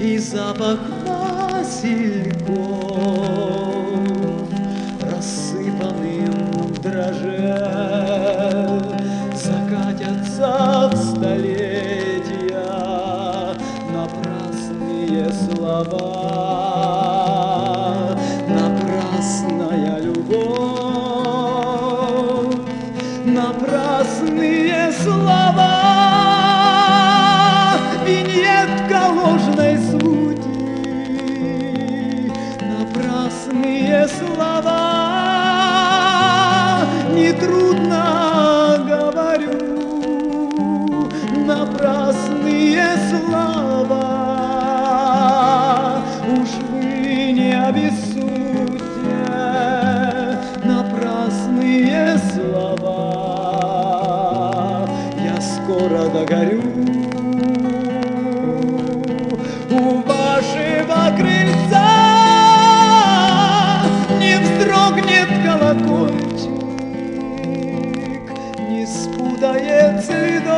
и 0.00 0.18
запах 0.18 0.80
васильков 1.06 2.31
догорю 56.12 56.60
у 59.70 60.02
вашего 60.02 61.16
крыльца. 61.16 61.88
Не 64.20 64.36
вздрогнет 64.38 65.30
колокольчик, 65.42 66.50
не 68.68 68.86
спутает 68.86 70.04
следов 70.04 70.52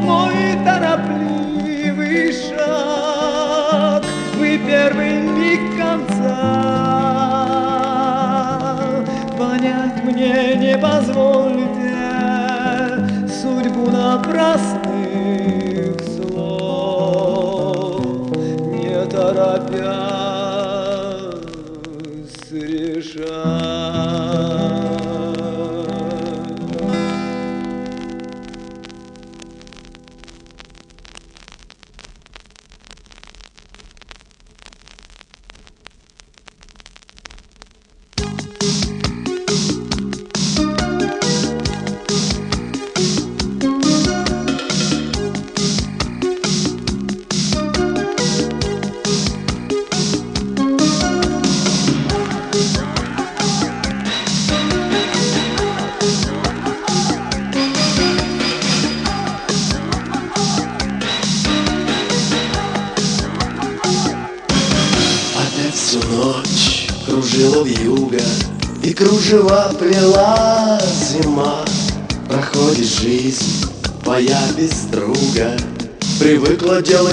мой 0.00 0.56
торопливый 0.64 2.32
шаг. 2.32 4.04
Вы 4.38 4.58
первый 4.58 5.22
миг 5.22 5.76
конца 5.76 6.44
понять 9.36 10.04
мне 10.04 10.54
не 10.54 10.78
позволите 10.78 11.43
судьбу 14.24 14.83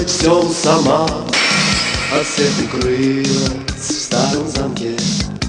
делать 0.02 0.10
все 0.10 0.42
сама. 0.52 1.06
От 2.12 2.26
всех 2.26 2.50
укрылась 2.64 3.28
в 3.78 4.02
старом 4.02 4.48
замке. 4.48 4.96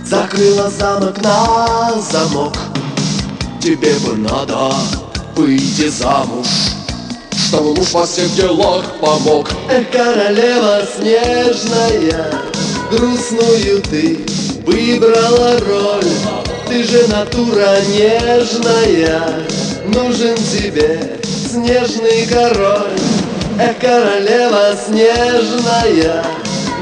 Закрыла 0.06 0.70
замок 0.70 1.22
на 1.22 2.02
замок. 2.02 2.54
Тебе 3.62 3.94
бы 4.00 4.18
надо 4.18 4.74
выйти 5.38 5.88
замуж 5.88 6.48
Чтобы 7.32 7.76
муж 7.76 7.94
во 7.94 8.06
всех 8.06 8.34
делах 8.36 8.84
помог. 9.00 9.50
Эх, 9.70 9.90
королева 9.90 10.82
снежная 10.98 12.30
Грустную 12.92 13.82
ты 13.84 14.20
выбрала 14.66 15.60
роль. 15.60 16.12
Ты 16.68 16.84
же 16.84 17.08
натура 17.08 17.78
нежная 17.88 19.46
Нужен 19.86 20.36
тебе 20.36 21.20
снежный 21.50 22.28
король 22.28 23.03
Эх, 23.60 23.78
королева 23.80 24.76
снежная 24.76 26.24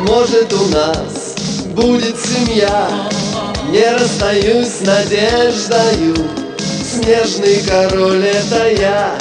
Может 0.08 0.54
у 0.54 0.66
нас 0.68 1.36
будет 1.76 2.16
семья. 2.18 2.90
Не 3.70 3.92
расстаюсь 3.94 4.68
с 4.68 4.82
надеждою 4.82 6.16
Снежный 6.58 7.62
король 7.68 8.24
это 8.26 8.70
я. 8.72 9.18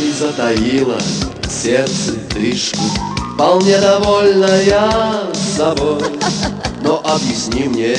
И 0.00 0.12
затаила 0.12 0.98
сердце 1.48 2.12
тришку 2.30 3.09
Вполне 3.40 3.78
довольная 3.78 5.32
собой. 5.56 6.02
Но 6.82 7.02
объясни 7.02 7.62
мне, 7.68 7.96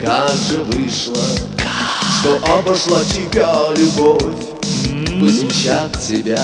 как 0.00 0.30
же 0.48 0.58
вышло 0.62 1.24
Что 2.20 2.36
обошла 2.56 3.00
тебя 3.12 3.52
любовь. 3.76 4.22
Возмещать 5.20 5.90
тебя 6.06 6.40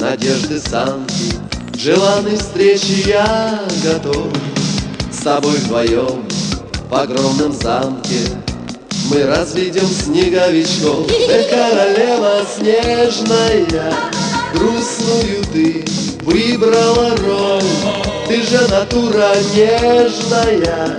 надежды 0.00 0.58
санки 0.60 1.34
Желанной 1.76 2.38
встречи 2.38 3.06
я 3.06 3.60
готов. 3.82 4.28
С 5.12 5.18
тобой 5.18 5.58
вдвоем 5.58 6.26
в 6.88 6.94
огромном 6.94 7.52
замке 7.52 8.30
мы 9.10 9.24
разведем 9.26 9.84
снеговичков. 9.84 11.06
Ты 11.06 11.44
королева 11.50 12.46
снежная 12.56 13.92
Грустную 14.54 15.44
ты 15.52 15.84
выбрала 16.24 17.16
роль. 17.16 17.62
Ты 18.26 18.42
же 18.42 18.66
натура 18.68 19.34
нежная 19.54 20.96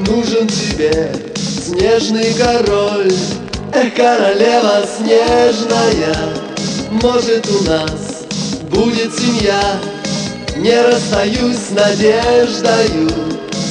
Нужен 0.00 0.46
тебе 0.46 1.12
снежный 1.36 2.32
король. 2.34 3.12
Эх, 3.74 3.94
королева 3.94 4.84
снежная 4.96 6.16
Может 6.90 7.46
у 7.50 7.64
нас 7.64 8.24
будет 8.70 9.12
семья. 9.14 9.60
Не 10.56 10.80
расстаюсь 10.82 11.56
с 11.56 11.70
надеждою 11.70 13.10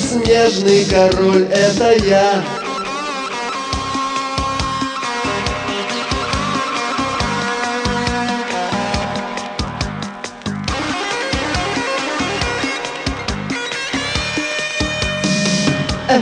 Снежный 0.09 0.85
король 0.85 1.47
это 1.51 1.93
я 2.05 2.43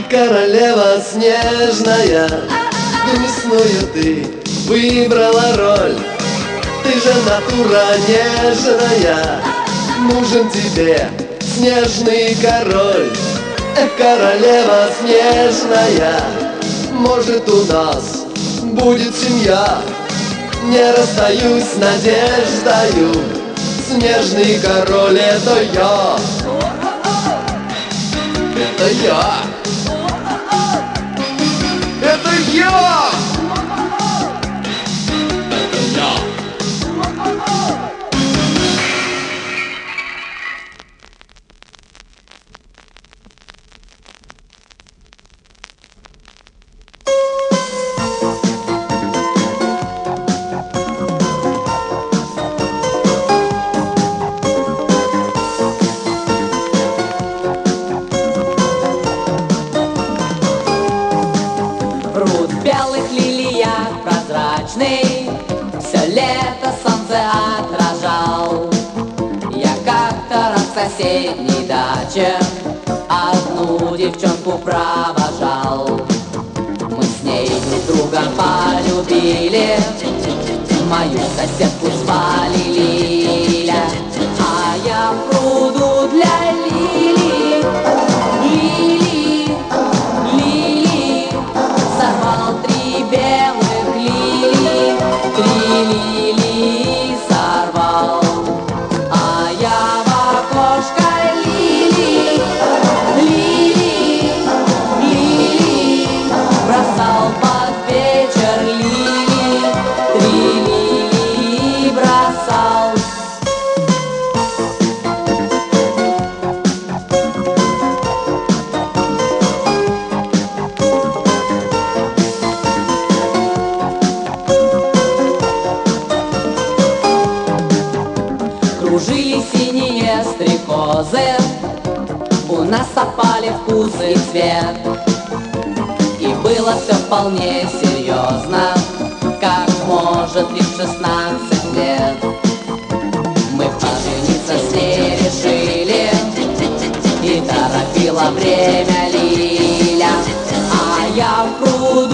королева 0.04 1.00
снежная, 1.00 2.28
грустную 3.06 3.86
ты 3.94 4.26
выбрала 4.66 5.56
роль. 5.56 5.96
Ты 6.82 6.92
же 7.00 7.14
натура 7.28 7.84
нежная, 8.06 9.40
нужен 10.00 10.48
тебе 10.50 11.08
снежный 11.40 12.36
король. 12.42 13.10
Эх, 13.76 13.96
королева 13.96 14.88
снежная, 15.00 16.20
может 16.92 17.48
у 17.48 17.64
нас 17.64 18.24
будет 18.62 19.14
семья. 19.14 19.78
Не 20.64 20.90
расстаюсь 20.92 21.64
с 21.64 21.76
надеждою, 21.76 23.14
снежный 23.88 24.60
король 24.60 25.18
это 25.18 25.62
я. 25.72 26.16
Это 28.56 28.92
я! 29.04 29.55
Это 32.58 33.35
соседней 70.96 71.66
даче 71.66 72.38
Одну 73.08 73.96
девчонку 73.96 74.58
провожал. 74.58 76.00
Мы 76.90 77.02
с 77.02 77.22
ней 77.22 77.48
друг 77.48 77.96
друга 77.96 78.22
полюбили. 78.36 79.76
Мою 80.88 81.18
соседку 81.36 81.86
звали 82.04 83.25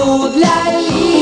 для 0.05 0.81
Лили 0.81 1.22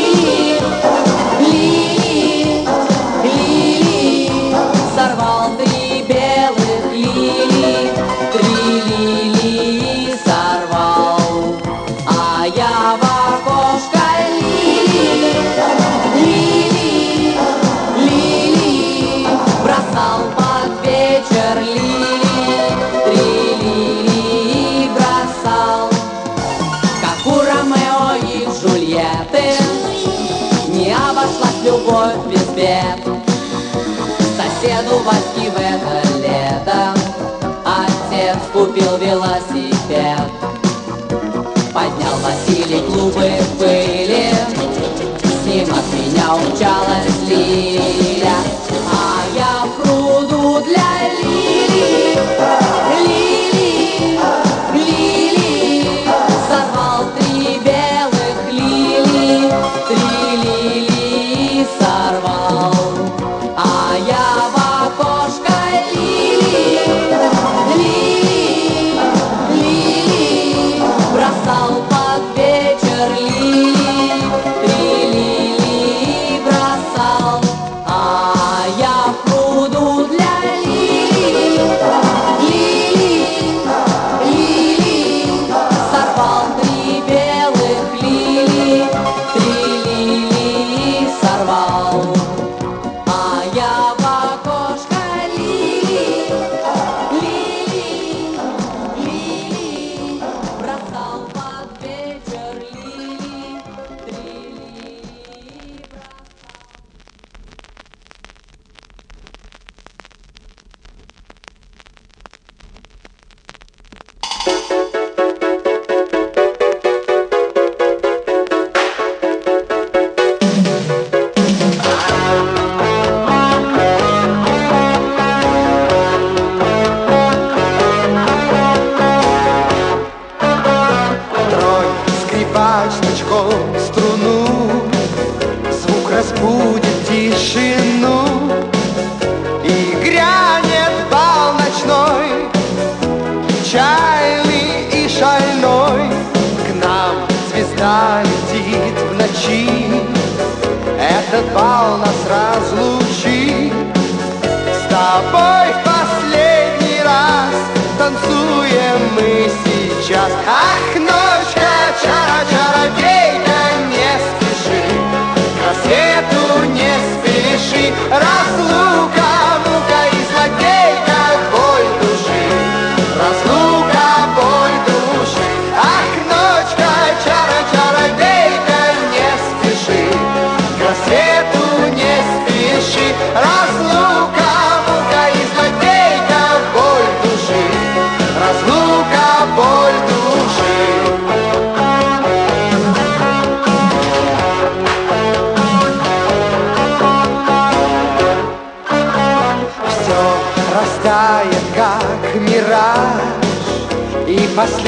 меня 46.60 47.09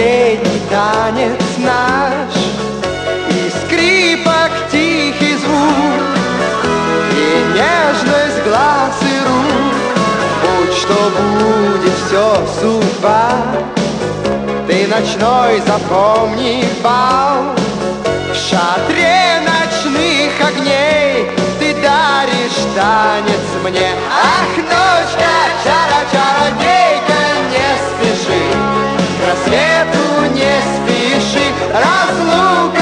последний 0.03 0.61
танец 0.69 1.43
наш. 1.59 2.35
И 3.31 3.51
скрипок 3.51 4.51
тихий 4.71 5.37
звук 5.37 6.03
И 7.13 7.55
нежность 7.55 8.43
глаз 8.45 8.95
и 9.03 9.19
рук. 9.27 9.75
Будь 10.43 10.75
что 10.77 11.13
будет, 11.17 11.95
все 12.07 12.47
судьба. 12.61 13.31
Ты 14.67 14.87
ночной 14.89 15.61
запомни 15.67 16.65
бал. 16.83 17.55
В 18.31 18.35
шатре 18.35 19.41
ночных 19.45 20.33
огней 20.41 21.31
Ты 21.59 21.75
даришь 21.75 22.65
танец 22.75 23.47
мне. 23.63 23.91
Ах, 24.11 24.57
ночка, 24.57 25.33
чара-чародейка 25.65 26.82
Rasluca 31.73 32.82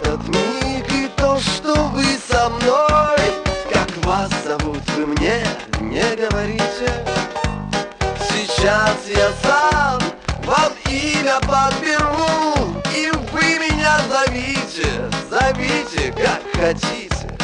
этот 0.00 0.28
миг, 0.28 0.92
и 0.92 1.08
то, 1.16 1.38
что 1.38 1.74
вы 1.88 2.04
со 2.28 2.48
мной. 2.48 3.18
Как 3.72 3.90
вас 4.04 4.30
зовут, 4.44 4.82
вы 4.96 5.06
мне 5.06 5.44
не 5.80 6.16
говорите. 6.16 6.92
Сейчас 8.28 8.96
я 9.08 9.30
сам 9.42 10.00
вам 10.44 10.72
имя 10.88 11.40
подберу 11.40 12.54
И 12.94 13.10
вы 13.32 13.58
меня 13.58 13.98
зовите, 14.10 15.10
зовите 15.30 16.12
как 16.12 16.42
хотите. 16.54 17.36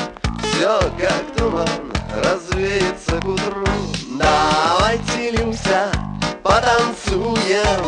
Все 0.42 0.80
как 0.98 1.36
туман 1.36 1.92
развеется 2.22 3.20
к 3.20 3.24
утру. 3.26 3.66
Давайте, 4.18 5.30
Люся, 5.30 5.90
потанцуем 6.42 7.82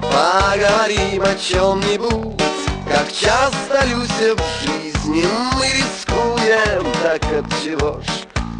Поговорим 0.00 1.22
о 1.22 1.34
чем-нибудь 1.34 2.63
Как 2.94 3.10
часто, 3.12 3.84
Люся, 3.86 4.36
в 4.36 4.62
жизни 4.62 5.24
мы 5.54 5.66
рискуем 5.66 6.92
Так 7.02 7.24
от 7.24 7.44
чего 7.60 8.00
ж? 8.00 8.06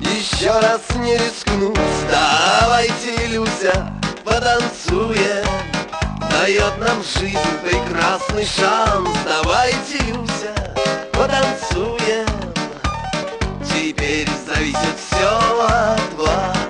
Еще 0.01 0.51
раз 0.51 0.81
не 0.97 1.17
рискнуть. 1.17 1.79
Давайте, 2.11 3.29
Люся, 3.29 3.93
потанцуем. 4.25 5.47
Дает 6.33 6.77
нам 6.79 7.01
жизнь 7.05 7.39
прекрасный 7.63 8.45
шанс. 8.45 9.09
Давайте, 9.25 9.99
Люся, 10.09 10.53
потанцуем. 11.13 12.27
Теперь 13.73 14.29
зависит 14.49 14.97
все 14.99 15.29
от 15.29 16.15
вас 16.15 16.64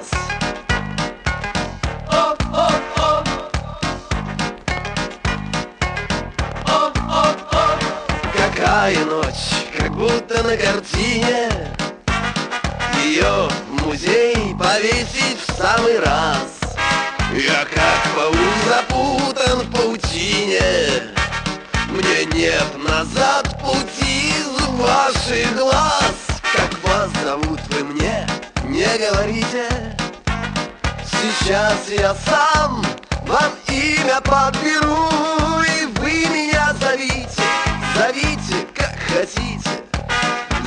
Какая 8.75 9.05
ночь, 9.05 9.69
как 9.79 9.93
будто 9.93 10.43
на 10.43 10.57
картине. 10.57 11.49
Ее 13.05 13.49
в 13.69 13.85
музей 13.85 14.35
повесить 14.59 15.39
в 15.47 15.57
самый 15.57 16.01
раз. 16.01 16.59
Я 17.33 17.65
как 17.67 18.03
паук 18.17 18.37
запутан 18.67 19.61
в 19.61 19.71
паутине. 19.71 20.61
Мне 21.89 22.25
нет 22.35 22.67
назад 22.89 23.57
пути 23.63 24.33
из 24.41 24.67
ваших 24.71 25.57
глаз. 25.57 26.43
Как 26.53 26.75
вас 26.83 27.11
зовут 27.23 27.61
вы 27.71 27.85
мне 27.85 28.27
не 28.65 28.89
говорите. 28.99 29.69
Сейчас 31.07 31.79
я 31.97 32.13
сам 32.27 32.85
вам 33.25 33.53
имя 33.69 34.21
подберу 34.21 35.09
И 35.79 35.87
вы 36.01 36.27
меня 36.29 36.75
зовите, 36.81 37.43
зовите 37.95 38.67
как 38.75 38.97
хотите. 39.09 39.71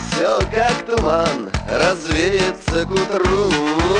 Все 0.09 0.39
как 0.53 0.85
туман 0.85 1.51
развеется 1.69 2.85
к 2.85 2.91
утру. 2.91 3.51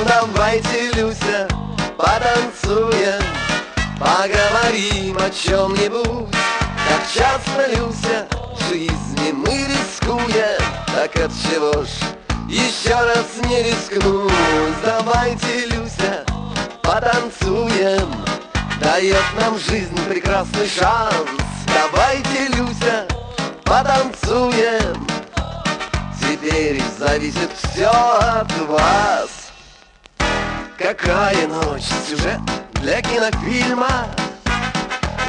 Давайте, 0.08 0.92
Люся, 0.94 1.48
потанцуем. 1.98 3.22
Поговорим 4.00 5.18
о 5.18 5.30
чем-нибудь 5.32 6.30
Как 6.88 7.02
часто, 7.12 7.68
Люся, 7.76 8.28
жизни 8.70 9.32
мы 9.34 9.66
рискуем. 9.66 10.62
Так 10.88 11.16
от 11.16 11.32
чего 11.44 11.84
ж 11.84 11.88
еще 12.48 12.94
раз 12.94 13.26
не 13.50 13.64
рискнуть? 13.64 14.32
Давайте, 14.86 15.66
Люся, 15.66 16.24
потанцуем 16.84 18.37
Дает 18.82 19.24
нам 19.40 19.58
жизнь 19.58 19.98
прекрасный 20.08 20.68
шанс. 20.68 21.30
Давайте, 21.66 22.48
Люся, 22.56 23.08
потанцуем. 23.64 25.08
Теперь 26.20 26.82
зависит 26.98 27.50
все 27.56 27.90
от 27.90 28.52
вас. 28.68 29.30
Какая 30.78 31.48
ночь, 31.48 31.86
сюжет 32.08 32.40
для 32.74 33.02
кинофильма. 33.02 34.08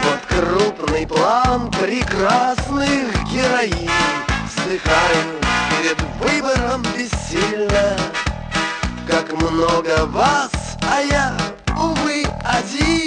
Вот 0.03 0.21
крупный 0.29 1.07
план 1.07 1.71
прекрасных 1.71 3.13
героинь. 3.31 3.91
Вздыхаю 4.47 5.41
перед 5.71 5.99
выбором 6.21 6.83
бессильно. 6.97 7.97
Как 9.07 9.33
много 9.33 10.05
вас, 10.07 10.51
а 10.83 11.01
я, 11.01 11.35
увы, 11.77 12.27
один 12.45 12.98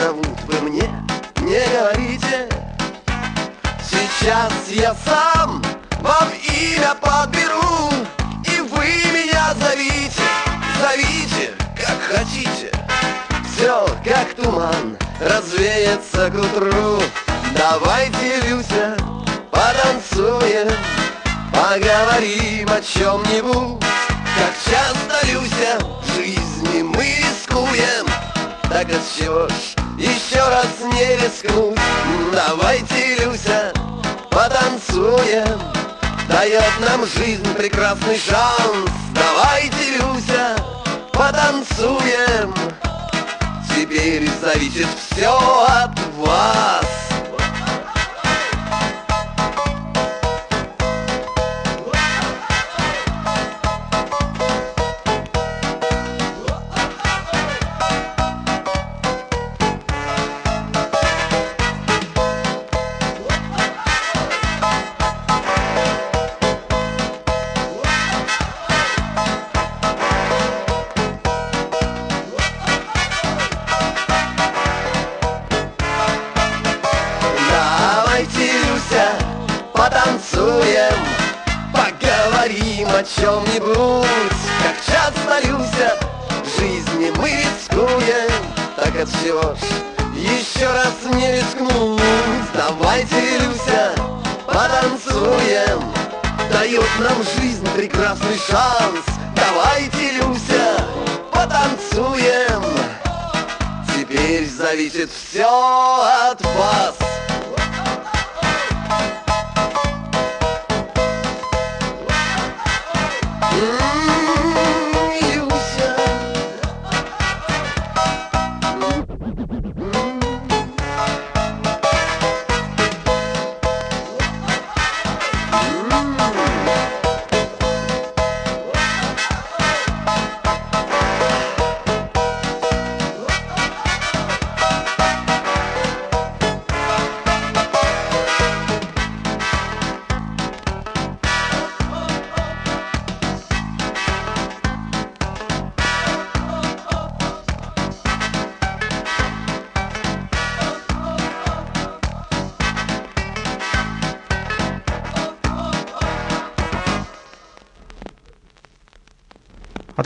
Зовут 0.00 0.40
вы 0.46 0.60
мне, 0.62 0.90
не 1.42 1.60
говорите. 1.76 2.48
Сейчас 3.84 4.52
я 4.68 4.94
сам 5.04 5.62
вам 6.00 6.28
имя 6.42 6.94
подберу 6.98 7.90
И 8.46 8.60
вы 8.62 8.86
меня 9.12 9.54
зовите, 9.60 10.22
зовите, 10.80 11.52
как 11.76 12.00
хотите. 12.00 12.72
Все 13.52 13.86
как 14.02 14.32
туман 14.34 14.96
развеется 15.20 16.30
к 16.30 16.34
утру. 16.34 17.02
Давайте, 17.54 18.40
Люся, 18.46 18.96
потанцуем 19.50 20.68
Поговорим 21.52 22.70
о 22.70 22.80
чем-нибудь 22.80 23.84
Как 24.38 24.54
часто, 24.64 25.26
Люся, 25.26 25.78
в 26.02 26.14
жизни 26.14 26.82
мы 26.82 27.04
рискуем. 27.04 28.06
Так 28.62 28.88
от 28.88 29.02
чего 29.18 29.48
ж 29.48 29.79
еще 30.00 30.40
раз 30.40 30.66
не 30.92 31.16
рискнуть 31.16 31.78
Давайте, 32.32 33.16
Люся, 33.16 33.72
потанцуем. 34.30 35.60
Дает 36.28 36.72
нам 36.80 37.04
жизнь 37.06 37.46
прекрасный 37.54 38.18
шанс 38.18 38.90
Давайте, 39.12 39.98
Люся, 39.98 40.56
потанцуем. 41.12 42.54
Теперь 43.74 44.28
зависит 44.40 44.88
все 45.10 45.28
от 45.28 45.98
вас 46.16 46.79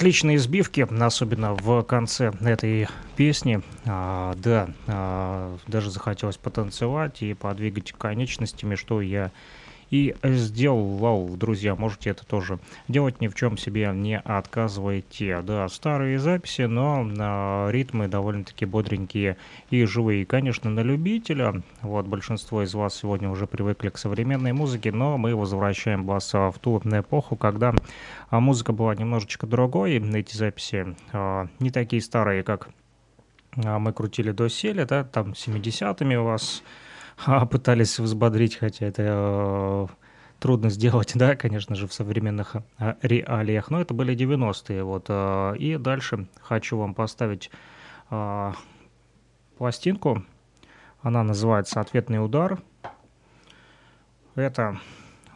Отличные 0.05 0.37
избивки, 0.37 0.87
особенно 1.01 1.55
в 1.55 1.83
конце 1.83 2.31
этой 2.43 2.89
песни. 3.17 3.63
А, 3.87 4.35
да, 4.37 4.69
а, 4.87 5.57
даже 5.67 5.91
захотелось 5.91 6.37
потанцевать 6.37 7.23
и 7.23 7.33
подвигать 7.33 7.93
конечностями, 7.93 8.75
что 8.75 9.01
я 9.01 9.31
и 9.95 10.13
сделал. 10.25 11.37
Друзья, 11.37 11.77
можете 11.77 12.11
это 12.11 12.27
тоже 12.27 12.59
делать, 12.89 13.21
ни 13.21 13.29
в 13.29 13.35
чем 13.37 13.57
себе 13.57 13.93
не 13.95 14.19
отказывайте. 14.19 15.41
Да, 15.43 15.69
старые 15.69 16.19
записи, 16.19 16.63
но 16.63 17.09
а, 17.21 17.69
ритмы 17.71 18.09
довольно-таки 18.09 18.65
бодренькие 18.65 19.37
и 19.71 19.85
живые. 19.85 20.27
Конечно, 20.27 20.69
на 20.69 20.81
любителя. 20.81 21.63
Вот, 21.81 22.09
большинство 22.09 22.65
из 22.65 22.75
вас 22.75 22.97
сегодня 22.97 23.31
уже 23.31 23.47
привыкли 23.47 23.91
к 23.91 23.97
современной 23.97 24.53
музыке, 24.53 24.91
но 24.91 25.17
мы 25.17 25.37
возвращаем 25.37 26.05
вас 26.07 26.35
а, 26.35 26.51
в 26.51 26.59
ту 26.59 26.79
эпоху, 26.79 27.37
когда 27.37 27.73
а 28.31 28.41
музыка 28.41 28.73
была 28.73 28.97
немножечко 28.97 29.47
другой. 29.47 29.99
Эти 29.99 30.37
записи 30.37 30.97
а, 31.13 31.47
не 31.61 31.71
такие 31.71 32.03
старые, 32.03 32.43
как 32.43 32.69
мы 33.55 33.93
крутили 33.93 34.33
до 34.33 34.49
селя, 34.49 34.85
да, 34.87 35.05
там 35.05 35.31
70-ми 35.31 36.17
вас 36.17 36.65
а, 36.65 36.84
пытались 37.51 37.99
взбодрить, 37.99 38.57
хотя 38.57 38.87
это 38.87 39.03
а, 39.07 39.87
трудно 40.39 40.71
сделать, 40.71 41.13
да, 41.17 41.37
конечно 41.37 41.75
же, 41.75 41.87
в 41.87 41.93
современных 41.93 42.57
а, 42.79 42.97
реалиях, 43.03 43.71
но 43.71 43.81
это 43.81 43.95
были 43.95 44.17
90-е, 44.17 44.83
вот, 44.83 45.07
а, 45.09 45.53
и 45.55 45.77
дальше 45.77 46.27
хочу 46.41 46.77
вам 46.77 46.95
поставить 46.95 47.51
а, 48.11 48.55
пластинку, 49.59 50.25
она 51.03 51.23
называется 51.23 51.81
«Ответный 51.81 52.25
удар», 52.25 52.61
это 54.35 54.81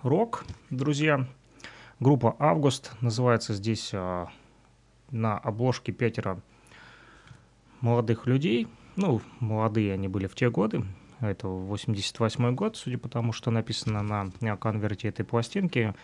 рок, 0.03 0.45
друзья, 0.71 1.27
Группа 2.01 2.37
«Август» 2.39 2.93
называется 3.01 3.55
здесь 3.55 3.91
а, 3.93 4.29
на 5.11 5.37
обложке 5.37 5.91
пятеро 5.91 6.41
молодых 7.81 8.27
людей. 8.27 8.69
Ну, 8.95 9.21
молодые 9.41 9.95
они 9.95 10.07
были 10.07 10.29
в 10.29 10.37
те 10.37 10.49
годы. 10.49 10.85
Это 11.21 11.49
88 11.49 12.55
год, 12.55 12.77
судя 12.77 12.99
по 12.99 13.09
тому, 13.09 13.33
что 13.33 13.51
написано 13.51 14.03
на, 14.41 14.57
конверте 14.57 15.09
этой 15.09 15.25
пластинки. 15.25 15.95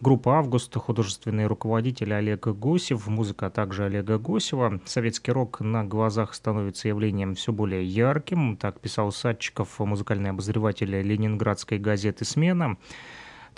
Группа 0.00 0.38
«Август», 0.38 0.72
художественный 0.76 1.46
руководитель 1.46 2.14
Олег 2.14 2.46
Гусев, 2.46 3.08
музыка 3.08 3.50
также 3.50 3.86
Олега 3.86 4.18
Гусева. 4.18 4.80
Советский 4.84 5.32
рок 5.32 5.60
на 5.60 5.84
глазах 5.84 6.34
становится 6.34 6.86
явлением 6.86 7.34
все 7.34 7.52
более 7.52 7.84
ярким, 7.84 8.56
так 8.56 8.78
писал 8.78 9.10
Садчиков, 9.10 9.78
музыкальный 9.80 10.30
обозреватель 10.30 10.90
ленинградской 10.90 11.78
газеты 11.78 12.24
«Смена». 12.24 12.76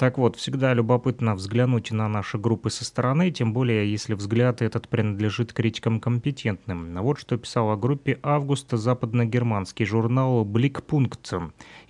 Так 0.01 0.17
вот, 0.17 0.37
всегда 0.37 0.73
любопытно 0.73 1.35
взглянуть 1.35 1.91
на 1.91 2.09
наши 2.09 2.39
группы 2.39 2.71
со 2.71 2.87
стороны, 2.87 3.31
тем 3.31 3.53
более, 3.53 3.93
если 3.93 4.15
взгляд 4.15 4.63
этот 4.63 4.89
принадлежит 4.89 5.53
критикам 5.53 6.01
компетентным. 6.01 6.97
Вот 7.03 7.19
что 7.19 7.37
писал 7.37 7.71
о 7.71 7.77
группе 7.77 8.19
«Август» 8.23 8.71
западногерманский 8.71 9.85
журнал 9.85 10.47
«Бликпункт». 10.47 11.35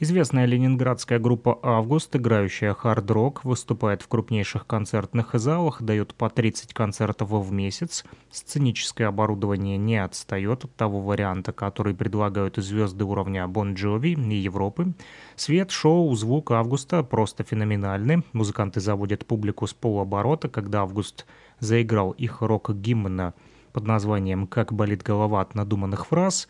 Известная 0.00 0.46
ленинградская 0.46 1.20
группа 1.20 1.60
«Август», 1.62 2.16
играющая 2.16 2.74
хард-рок, 2.74 3.44
выступает 3.44 4.02
в 4.02 4.08
крупнейших 4.08 4.66
концертных 4.66 5.30
залах, 5.34 5.80
дает 5.80 6.12
по 6.14 6.28
30 6.28 6.74
концертов 6.74 7.30
в 7.30 7.52
месяц. 7.52 8.04
Сценическое 8.32 9.06
оборудование 9.06 9.76
не 9.76 10.02
отстает 10.02 10.64
от 10.64 10.74
того 10.74 11.00
варианта, 11.00 11.52
который 11.52 11.94
предлагают 11.94 12.56
звезды 12.56 13.04
уровня 13.04 13.46
Бон 13.46 13.74
Джови 13.74 14.14
и 14.14 14.34
Европы. 14.34 14.94
Свет, 15.36 15.70
шоу, 15.70 16.14
звук 16.14 16.50
«Августа» 16.50 17.02
просто 17.02 17.44
феноменальный 17.44 18.16
финальны. 18.16 18.24
Музыканты 18.32 18.80
заводят 18.80 19.26
публику 19.26 19.66
с 19.66 19.74
полуоборота, 19.74 20.48
когда 20.48 20.82
Август 20.82 21.26
заиграл 21.58 22.12
их 22.12 22.42
рок-гимн 22.42 23.32
под 23.72 23.86
названием 23.86 24.46
«Как 24.46 24.72
болит 24.72 25.02
голова 25.02 25.40
от 25.40 25.54
надуманных 25.54 26.06
фраз», 26.06 26.48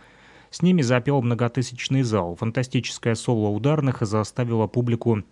с 0.50 0.62
ними 0.62 0.82
запел 0.82 1.22
многотысячный 1.22 2.02
зал. 2.02 2.34
Фантастическое 2.34 3.14
соло 3.14 3.50
ударных 3.50 3.98
заставило 4.00 4.66
публику 4.66 5.22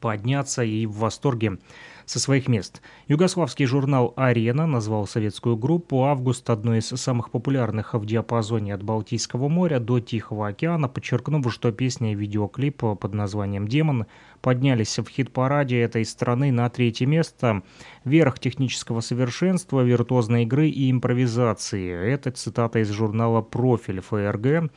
подняться 0.00 0.64
и 0.64 0.84
в 0.86 0.98
восторге 0.98 1.58
со 2.04 2.18
своих 2.18 2.48
мест. 2.48 2.82
Югославский 3.08 3.66
журнал 3.66 4.12
«Арена» 4.16 4.66
назвал 4.66 5.06
советскую 5.06 5.56
группу 5.56 6.04
«Август» 6.04 6.48
одной 6.50 6.78
из 6.78 6.88
самых 6.88 7.30
популярных 7.30 7.94
в 7.94 8.04
диапазоне 8.04 8.74
от 8.74 8.82
Балтийского 8.82 9.48
моря 9.48 9.78
до 9.78 10.00
Тихого 10.00 10.48
океана, 10.48 10.88
подчеркнув, 10.88 11.52
что 11.52 11.72
песня 11.72 12.12
и 12.12 12.14
видеоклип 12.14 12.78
под 12.78 13.14
названием 13.14 13.68
«Демон» 13.68 14.06
поднялись 14.40 14.98
в 14.98 15.08
хит-параде 15.08 15.80
этой 15.80 16.04
страны 16.04 16.50
на 16.52 16.68
третье 16.68 17.06
место. 17.06 17.62
Верх 18.04 18.38
технического 18.38 19.00
совершенства, 19.00 19.80
виртуозной 19.82 20.42
игры 20.42 20.68
и 20.68 20.90
импровизации. 20.90 22.12
Это 22.12 22.30
цитата 22.32 22.80
из 22.80 22.90
журнала 22.90 23.40
«Профиль 23.40 24.00
ФРГ». 24.00 24.70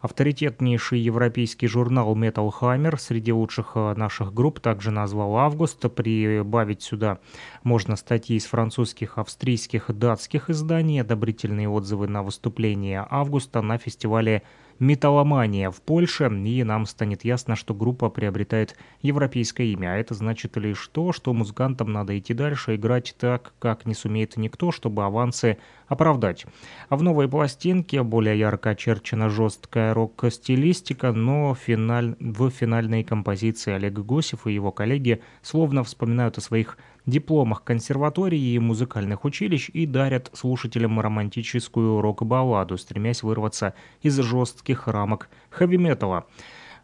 Авторитетнейший 0.00 0.98
европейский 0.98 1.66
журнал 1.66 2.16
Metal 2.16 2.50
Hammer 2.58 2.98
среди 2.98 3.32
лучших 3.32 3.72
э, 3.74 3.94
наших 3.96 4.32
групп 4.32 4.58
также 4.58 4.90
назвал 4.90 5.36
«Август». 5.36 5.78
Прибавить 5.94 6.82
сюда 6.82 7.18
можно 7.64 7.96
статьи 7.96 8.36
из 8.36 8.46
французских, 8.46 9.18
австрийских, 9.18 9.86
датских 9.88 10.48
изданий, 10.48 11.02
одобрительные 11.02 11.68
отзывы 11.68 12.08
на 12.08 12.22
выступление 12.22 13.06
«Августа» 13.10 13.60
на 13.60 13.76
фестивале 13.76 14.42
металломания 14.80 15.70
в 15.70 15.80
Польше, 15.80 16.24
и 16.24 16.64
нам 16.64 16.86
станет 16.86 17.24
ясно, 17.24 17.54
что 17.54 17.74
группа 17.74 18.08
приобретает 18.08 18.76
европейское 19.02 19.68
имя. 19.68 19.92
А 19.92 19.96
это 19.98 20.14
значит 20.14 20.56
лишь 20.56 20.88
то, 20.88 21.12
что 21.12 21.32
музыкантам 21.32 21.92
надо 21.92 22.18
идти 22.18 22.34
дальше, 22.34 22.74
играть 22.74 23.14
так, 23.18 23.52
как 23.60 23.86
не 23.86 23.94
сумеет 23.94 24.36
никто, 24.36 24.72
чтобы 24.72 25.04
авансы 25.04 25.58
оправдать. 25.86 26.46
А 26.88 26.96
в 26.96 27.02
новой 27.02 27.28
пластинке 27.28 28.02
более 28.02 28.38
ярко 28.38 28.70
очерчена 28.70 29.28
жесткая 29.28 29.94
рок-стилистика, 29.94 31.12
но 31.12 31.54
финаль... 31.54 32.16
в 32.18 32.50
финальной 32.50 33.04
композиции 33.04 33.72
Олег 33.72 33.94
Гусев 33.94 34.46
и 34.46 34.52
его 34.52 34.72
коллеги 34.72 35.20
словно 35.42 35.84
вспоминают 35.84 36.38
о 36.38 36.40
своих 36.40 36.78
дипломах 37.06 37.64
консерватории 37.64 38.38
и 38.38 38.58
музыкальных 38.58 39.24
училищ 39.24 39.70
и 39.70 39.86
дарят 39.86 40.30
слушателям 40.32 41.00
романтическую 41.00 42.00
рок-балладу, 42.00 42.78
стремясь 42.78 43.22
вырваться 43.22 43.74
из 44.02 44.18
жестких 44.18 44.88
рамок 44.88 45.28
хэви-металла. 45.50 46.26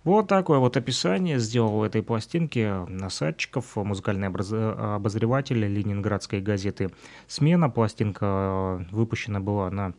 Вот 0.04 0.28
такое 0.28 0.60
вот 0.60 0.76
описание 0.76 1.40
сделал 1.40 1.82
этой 1.82 2.00
пластинки 2.00 2.88
Насадчиков, 2.88 3.74
музыкальный 3.74 4.28
обозреватель 4.28 5.58
ленинградской 5.58 6.40
газеты 6.40 6.92
«Смена». 7.26 7.68
Пластинка 7.68 8.86
выпущена 8.92 9.40
была 9.40 9.68
на 9.70 9.94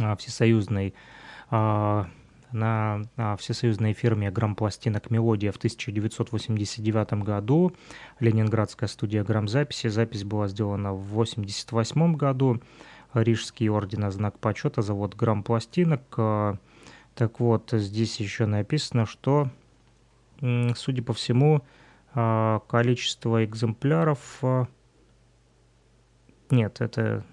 а, 0.00 0.16
всесоюзной 0.16 0.94
а, 1.50 2.08
на, 2.52 3.02
всесоюзной 3.38 3.92
фирме 3.92 4.30
грампластинок 4.30 5.10
«Мелодия» 5.10 5.52
в 5.52 5.56
1989 5.56 7.12
году. 7.24 7.72
Ленинградская 8.20 8.88
студия 8.88 9.24
грамзаписи. 9.24 9.88
Запись 9.88 10.24
была 10.24 10.48
сделана 10.48 10.92
в 10.92 11.12
1988 11.12 12.14
году. 12.14 12.60
Рижский 13.14 13.68
орден 13.68 14.10
знак 14.10 14.38
почета, 14.38 14.82
завод 14.82 15.14
грампластинок. 15.14 16.58
Так 17.14 17.40
вот, 17.40 17.70
здесь 17.72 18.20
еще 18.20 18.46
написано, 18.46 19.06
что, 19.06 19.50
судя 20.40 21.02
по 21.02 21.12
всему, 21.12 21.62
а, 22.14 22.60
количество 22.68 23.44
экземпляров... 23.44 24.38
А, 24.42 24.66
нет, 26.50 26.80
это 26.80 27.24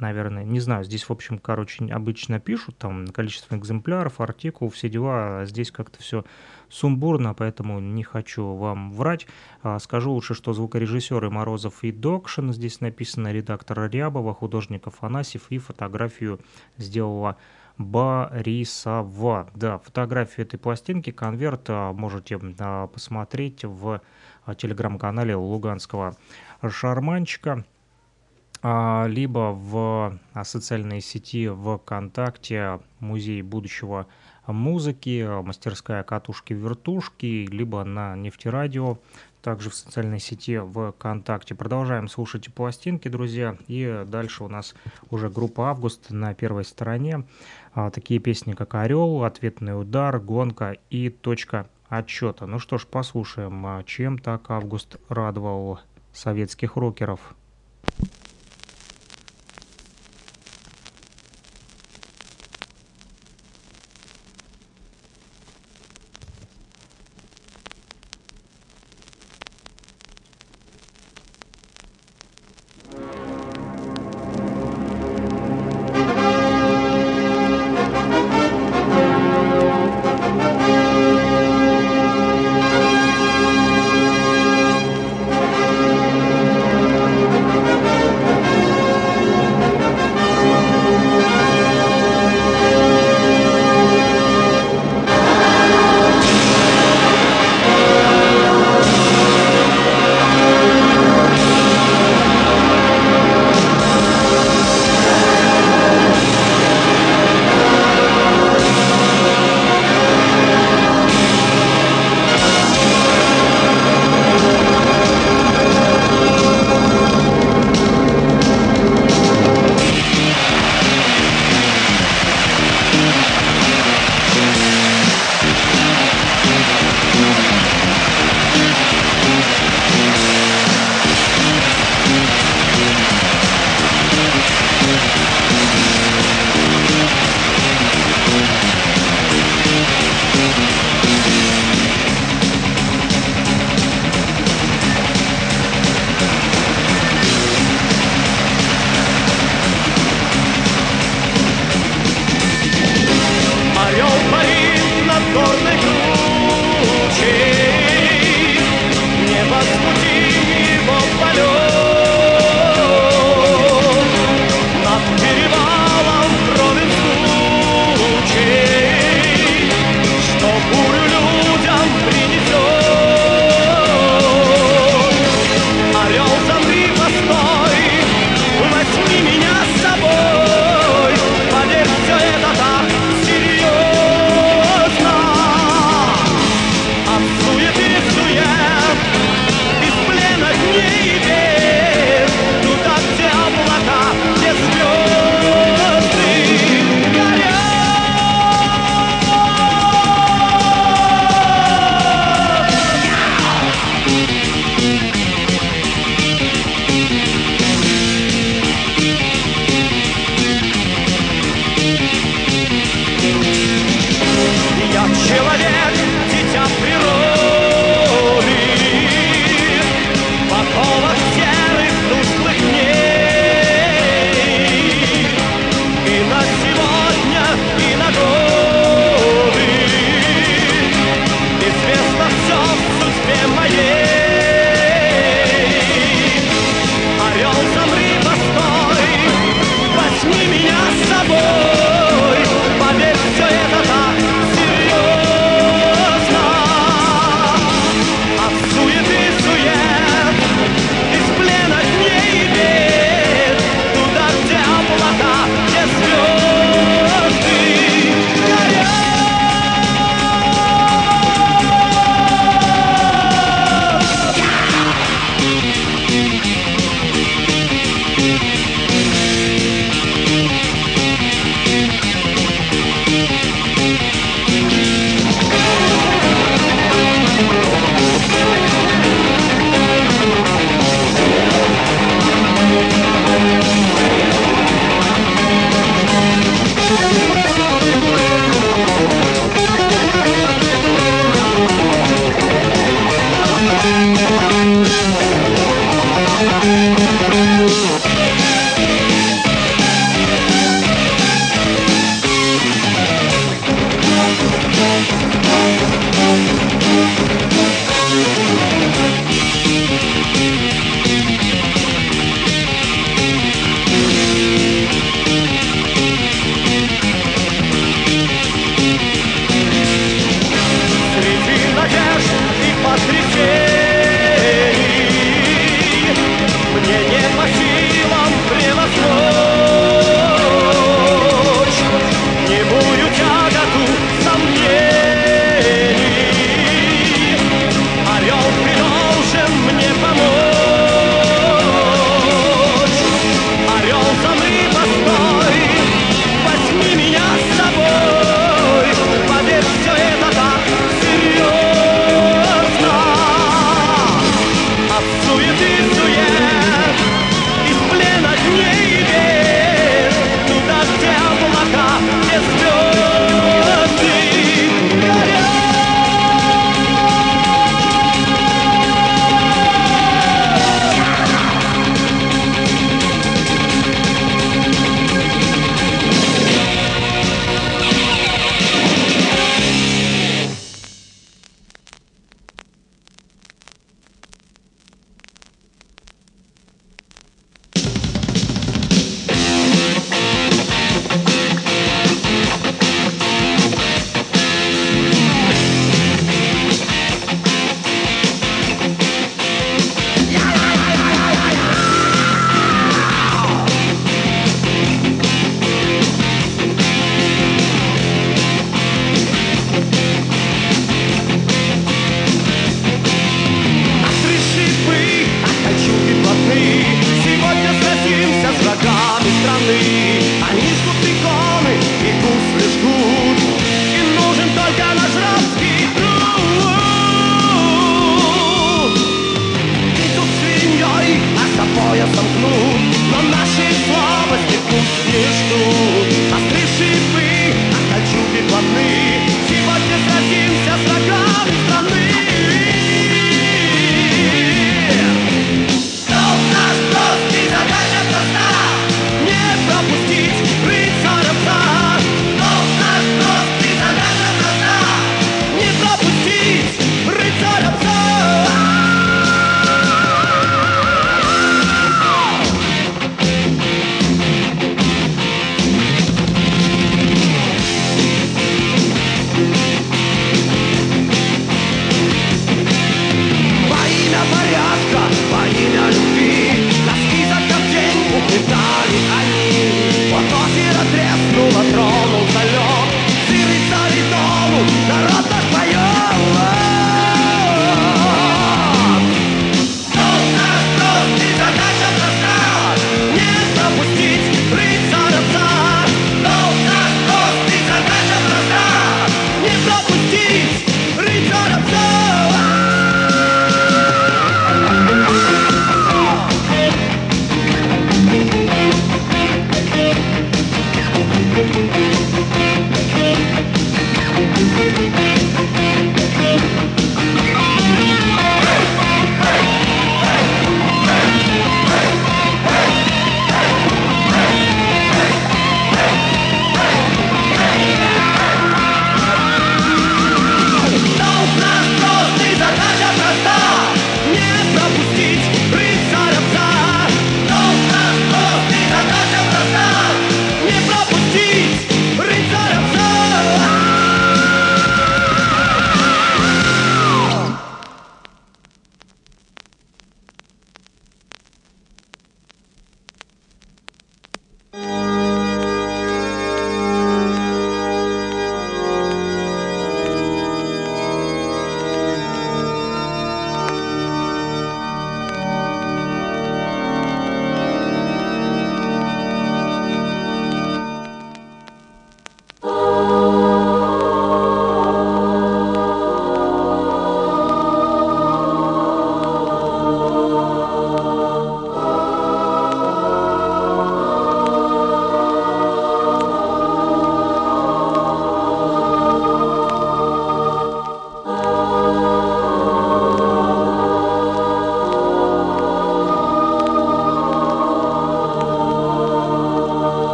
наверное, 0.00 0.44
не 0.44 0.60
знаю, 0.60 0.84
здесь, 0.84 1.08
в 1.08 1.10
общем, 1.10 1.38
короче, 1.38 1.84
обычно 1.86 2.40
пишут 2.40 2.78
там 2.78 3.08
количество 3.08 3.56
экземпляров, 3.56 4.20
артикул, 4.20 4.70
все 4.70 4.88
дела, 4.88 5.40
а 5.40 5.44
здесь 5.46 5.70
как-то 5.70 6.00
все 6.00 6.24
сумбурно, 6.68 7.34
поэтому 7.34 7.80
не 7.80 8.02
хочу 8.02 8.54
вам 8.54 8.92
врать. 8.92 9.26
А, 9.62 9.78
скажу 9.78 10.12
лучше, 10.12 10.34
что 10.34 10.52
звукорежиссеры 10.52 11.30
Морозов 11.30 11.82
и 11.84 11.92
Докшин, 11.92 12.52
здесь 12.52 12.80
написано 12.80 13.32
редактор 13.32 13.90
Рябова, 13.90 14.34
художник 14.34 14.86
Афанасьев 14.86 15.46
и 15.50 15.58
фотографию 15.58 16.40
сделала 16.76 17.36
Борисова. 17.78 19.50
Да, 19.54 19.78
фотографию 19.78 20.46
этой 20.46 20.58
пластинки, 20.58 21.10
конверт 21.10 21.66
а, 21.68 21.92
можете 21.92 22.38
а, 22.58 22.86
посмотреть 22.86 23.64
в 23.64 24.00
телеграм-канале 24.56 25.34
Луганского 25.36 26.16
шарманчика. 26.66 27.64
А, 28.60 29.06
либо 29.06 29.52
в 29.52 30.18
а, 30.34 30.44
социальной 30.44 31.00
сети 31.00 31.48
ВКонтакте 31.48 32.80
«Музей 32.98 33.42
будущего 33.42 34.06
музыки», 34.48 35.24
мастерская 35.42 36.02
катушки-вертушки, 36.02 37.46
либо 37.46 37.84
на 37.84 38.16
нефтерадио, 38.16 38.98
также 39.42 39.70
в 39.70 39.74
социальной 39.76 40.18
сети 40.18 40.58
ВКонтакте. 40.58 41.54
Продолжаем 41.54 42.08
слушать 42.08 42.52
пластинки, 42.52 43.06
друзья, 43.08 43.56
и 43.68 44.04
дальше 44.06 44.42
у 44.42 44.48
нас 44.48 44.74
уже 45.10 45.30
группа 45.30 45.70
«Август» 45.70 46.10
на 46.10 46.34
первой 46.34 46.64
стороне. 46.64 47.24
А, 47.74 47.90
такие 47.90 48.18
песни, 48.18 48.54
как 48.54 48.74
«Орел», 48.74 49.22
«Ответный 49.22 49.80
удар», 49.80 50.18
«Гонка» 50.18 50.76
и 50.90 51.10
«Точка 51.10 51.68
отчета». 51.88 52.46
Ну 52.46 52.58
что 52.58 52.78
ж, 52.78 52.86
послушаем, 52.86 53.84
чем 53.84 54.18
так 54.18 54.50
«Август» 54.50 54.96
радовал 55.08 55.78
советских 56.12 56.74
рокеров. 56.74 57.20
Ну, 57.98 58.06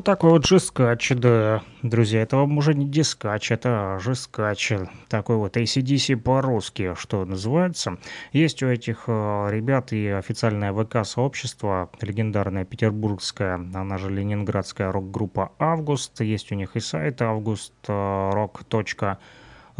вот 0.00 0.04
такой 0.06 0.30
вот 0.30 0.46
жескач, 0.46 1.10
да, 1.10 1.62
друзья, 1.82 2.22
это 2.22 2.38
вам 2.38 2.56
уже 2.56 2.72
не 2.72 2.86
дискач, 2.88 3.52
это 3.52 3.98
жескач, 4.00 4.72
такой 5.08 5.36
вот 5.36 5.58
ACDC 5.58 6.16
по-русски, 6.16 6.94
что 6.96 7.26
называется. 7.26 7.98
Есть 8.32 8.62
у 8.62 8.66
этих 8.68 9.04
э, 9.08 9.48
ребят 9.50 9.92
и 9.92 10.06
официальное 10.08 10.72
ВК-сообщество, 10.72 11.90
легендарная 12.00 12.64
петербургская, 12.64 13.56
она 13.56 13.98
же 13.98 14.08
ленинградская 14.08 14.90
рок-группа 14.90 15.52
«Август», 15.58 16.18
есть 16.22 16.50
у 16.50 16.54
них 16.54 16.76
и 16.76 16.80
сайт 16.80 17.20
август.рок.ру, 17.20 19.18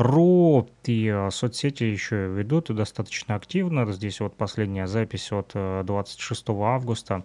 ру 0.01 0.69
и 0.85 1.07
э, 1.07 1.31
соцсети 1.31 1.85
еще 1.85 2.27
ведут 2.29 2.75
достаточно 2.75 3.35
активно. 3.35 3.91
Здесь 3.93 4.21
вот 4.21 4.37
последняя 4.37 4.87
запись 4.87 5.31
от 5.33 5.53
26 5.55 6.49
э, 6.49 6.53
августа 6.53 7.25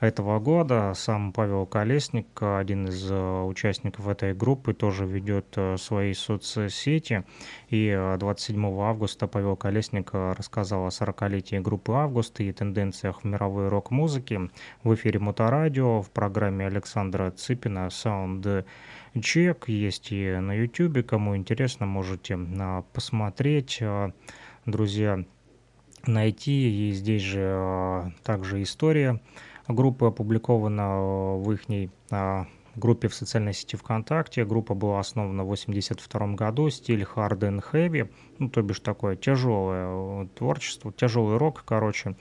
этого 0.00 0.38
года. 0.40 0.92
Сам 0.94 1.32
Павел 1.32 1.66
Колесник, 1.66 2.26
один 2.40 2.88
из 2.88 3.10
э, 3.10 3.42
участников 3.42 4.08
этой 4.08 4.34
группы, 4.34 4.74
тоже 4.74 5.06
ведет 5.06 5.56
свои 5.76 6.12
соцсети. 6.12 7.24
И 7.70 8.14
27 8.18 8.64
августа 8.80 9.26
Павел 9.26 9.56
Колесник 9.56 10.10
рассказал 10.12 10.86
о 10.86 10.88
40-летии 10.88 11.58
группы 11.58 11.92
«Август» 11.92 12.40
и 12.40 12.52
тенденциях 12.52 13.22
в 13.22 13.24
мировой 13.24 13.68
рок-музыке 13.68 14.50
в 14.82 14.94
эфире 14.94 15.18
Моторадио 15.18 16.02
в 16.02 16.10
программе 16.10 16.66
Александра 16.66 17.30
Цыпина 17.30 17.88
«Sound 17.88 18.64
чек 19.20 19.68
есть 19.68 20.12
и 20.12 20.36
на 20.36 20.52
YouTube. 20.52 21.06
Кому 21.06 21.36
интересно, 21.36 21.86
можете 21.86 22.38
посмотреть, 22.92 23.82
друзья, 24.64 25.24
найти. 26.06 26.88
И 26.88 26.92
здесь 26.92 27.22
же 27.22 28.12
также 28.22 28.62
история 28.62 29.20
группы 29.68 30.06
опубликована 30.06 31.36
в 31.36 31.52
их 31.52 31.68
группе 32.76 33.08
в 33.08 33.14
социальной 33.14 33.54
сети 33.54 33.76
ВКонтакте. 33.76 34.44
Группа 34.44 34.74
была 34.74 35.00
основана 35.00 35.44
в 35.44 35.52
1982 35.52 36.34
году, 36.34 36.70
стиль 36.70 37.02
hard 37.02 37.38
and 37.40 37.64
heavy, 37.72 38.10
ну, 38.38 38.48
то 38.48 38.62
бишь 38.62 38.80
такое 38.80 39.16
тяжелое 39.16 40.28
творчество, 40.34 40.92
тяжелый 40.92 41.38
рок, 41.38 41.64
короче. 41.66 42.16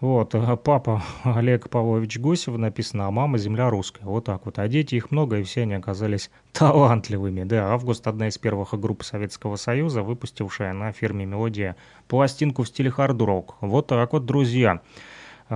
Вот, 0.00 0.34
э, 0.34 0.56
папа 0.56 1.00
Олег 1.22 1.70
Павлович 1.70 2.18
Гусев 2.18 2.56
написано, 2.56 3.06
а 3.06 3.12
мама 3.12 3.38
земля 3.38 3.70
русская. 3.70 4.04
Вот 4.04 4.24
так 4.24 4.46
вот. 4.46 4.58
А 4.58 4.66
дети 4.66 4.96
их 4.96 5.12
много, 5.12 5.38
и 5.38 5.44
все 5.44 5.62
они 5.62 5.74
оказались 5.74 6.28
талантливыми. 6.52 7.44
Да, 7.44 7.72
«Август»— 7.72 8.06
одна 8.08 8.26
из 8.26 8.36
первых 8.36 8.74
групп 8.80 9.04
Советского 9.04 9.54
Союза, 9.54 10.02
выпустившая 10.02 10.72
на 10.72 10.90
фирме 10.90 11.24
«Мелодия» 11.24 11.76
пластинку 12.08 12.64
в 12.64 12.68
стиле 12.68 12.90
хард-рок. 12.90 13.58
Вот 13.60 13.86
так 13.86 14.12
вот, 14.12 14.24
друзья. 14.24 14.72
А 14.72 14.80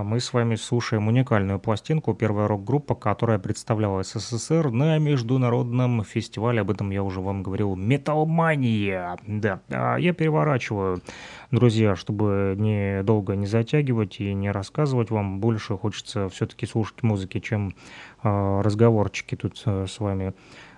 мы 0.03 0.21
с 0.21 0.33
вами 0.33 0.57
слушаем 0.57 1.09
уникальную 1.09 1.59
пластинку, 1.59 2.15
первая 2.15 2.49
рок-группа, 2.49 2.95
которая 2.95 3.39
представляла 3.39 4.03
СССР 4.03 4.71
на 4.71 4.99
международном 4.99 6.05
фестивале, 6.05 6.61
об 6.61 6.71
этом 6.71 6.91
я 6.91 7.03
уже 7.03 7.21
вам 7.21 7.43
говорил, 7.43 7.77
«Металлмания». 7.77 9.17
Да, 9.27 9.61
а 9.69 9.97
я 9.97 10.13
переворачиваю, 10.13 11.03
друзья, 11.51 11.97
чтобы 11.97 12.55
не 12.59 13.03
долго 13.03 13.37
не 13.37 13.47
затягивать 13.47 14.21
и 14.21 14.35
не 14.35 14.51
рассказывать 14.51 15.11
вам, 15.11 15.41
больше 15.41 15.77
хочется 15.77 16.29
все-таки 16.29 16.67
слушать 16.67 17.03
музыки, 17.03 17.41
чем 17.41 17.75
э, 18.23 18.61
разговорчики 18.63 19.35
тут 19.37 19.63
э, 19.65 19.87
с 19.89 20.01
вами 20.01 20.35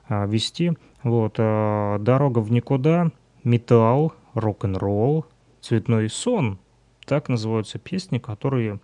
вести. 0.09 0.73
Вот, 1.03 1.35
«Дорога 1.37 2.39
в 2.39 2.51
никуда», 2.51 3.11
«Металл», 3.45 4.15
«Рок-н-ролл», 4.33 5.27
«Цветной 5.61 6.09
сон», 6.09 6.59
так 7.05 7.29
называются 7.29 7.79
песни, 7.79 8.19
которые 8.19 8.81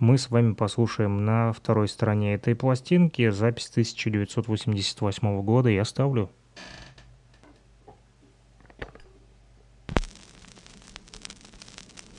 мы 0.00 0.16
с 0.16 0.30
вами 0.30 0.54
послушаем 0.54 1.26
на 1.26 1.52
второй 1.52 1.86
стороне 1.86 2.32
этой 2.34 2.54
пластинки. 2.54 3.28
Запись 3.28 3.68
1988 3.70 5.42
года 5.42 5.68
я 5.68 5.84
ставлю. 5.84 6.30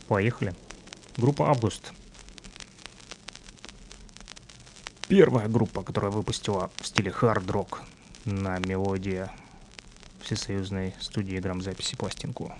Поехали. 0.07 0.53
Группа 1.17 1.49
«Август». 1.49 1.91
Первая 5.07 5.49
группа, 5.49 5.81
которая 5.81 6.11
выпустила 6.11 6.69
в 6.77 6.85
стиле 6.85 7.11
хард-рок 7.11 7.81
на 8.25 8.59
мелодии 8.59 9.27
всесоюзной 10.21 10.93
студии 10.99 11.37
грамзаписи 11.37 11.97
пластинку. 11.97 12.53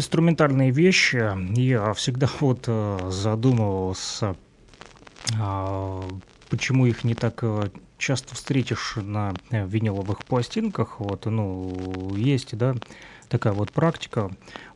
Инструментальные 0.00 0.70
вещи. 0.70 1.30
Я 1.58 1.92
всегда 1.92 2.28
вот 2.40 2.64
э, 2.66 3.10
задумывался, 3.10 4.34
а, 5.38 6.02
почему 6.48 6.86
их 6.86 7.04
не 7.04 7.14
так 7.14 7.40
э, 7.42 7.68
часто 7.98 8.34
встретишь 8.34 8.94
на 8.96 9.34
э, 9.50 9.66
виниловых 9.66 10.24
пластинках. 10.24 11.00
Вот, 11.00 11.26
ну, 11.26 12.14
есть, 12.16 12.56
да, 12.56 12.74
такая 13.28 13.52
вот 13.52 13.72
практика 13.72 14.30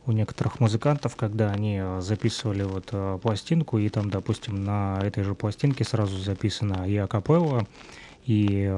у 0.05 0.11
некоторых 0.11 0.59
музыкантов, 0.59 1.15
когда 1.15 1.49
они 1.51 1.81
записывали 1.99 2.63
вот 2.63 2.93
пластинку, 3.21 3.79
и 3.79 3.89
там, 3.89 4.11
допустим, 4.11 4.63
на 4.63 4.99
этой 5.03 5.23
же 5.23 5.33
пластинке 5.33 5.83
сразу 5.83 6.17
записана 6.17 6.87
и 6.87 6.95
акапелла, 6.97 7.65
и 8.25 8.71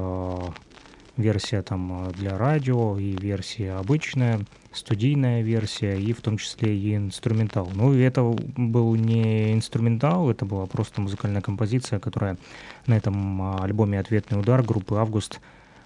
версия 1.18 1.60
там 1.60 2.10
для 2.12 2.38
радио, 2.38 2.98
и 2.98 3.14
версия 3.16 3.72
обычная– 3.72 4.40
студийная 4.72 5.42
версия 5.42 5.98
и 5.98 6.12
в 6.12 6.20
том 6.20 6.38
числе 6.38 6.76
и 6.76 6.94
инструментал. 6.94 7.68
Ну, 7.74 7.92
это 7.92 8.22
был 8.22 8.94
не 8.94 9.52
инструментал, 9.52 10.30
это 10.30 10.44
была 10.44 10.66
просто 10.66 11.00
музыкальная 11.00 11.42
композиция, 11.42 11.98
которая 11.98 12.38
на 12.86 12.96
этом 12.96 13.42
а, 13.42 13.64
альбоме 13.64 14.00
«Ответный 14.00 14.38
удар» 14.40 14.62
группы 14.62 14.96
«Август» 14.96 15.40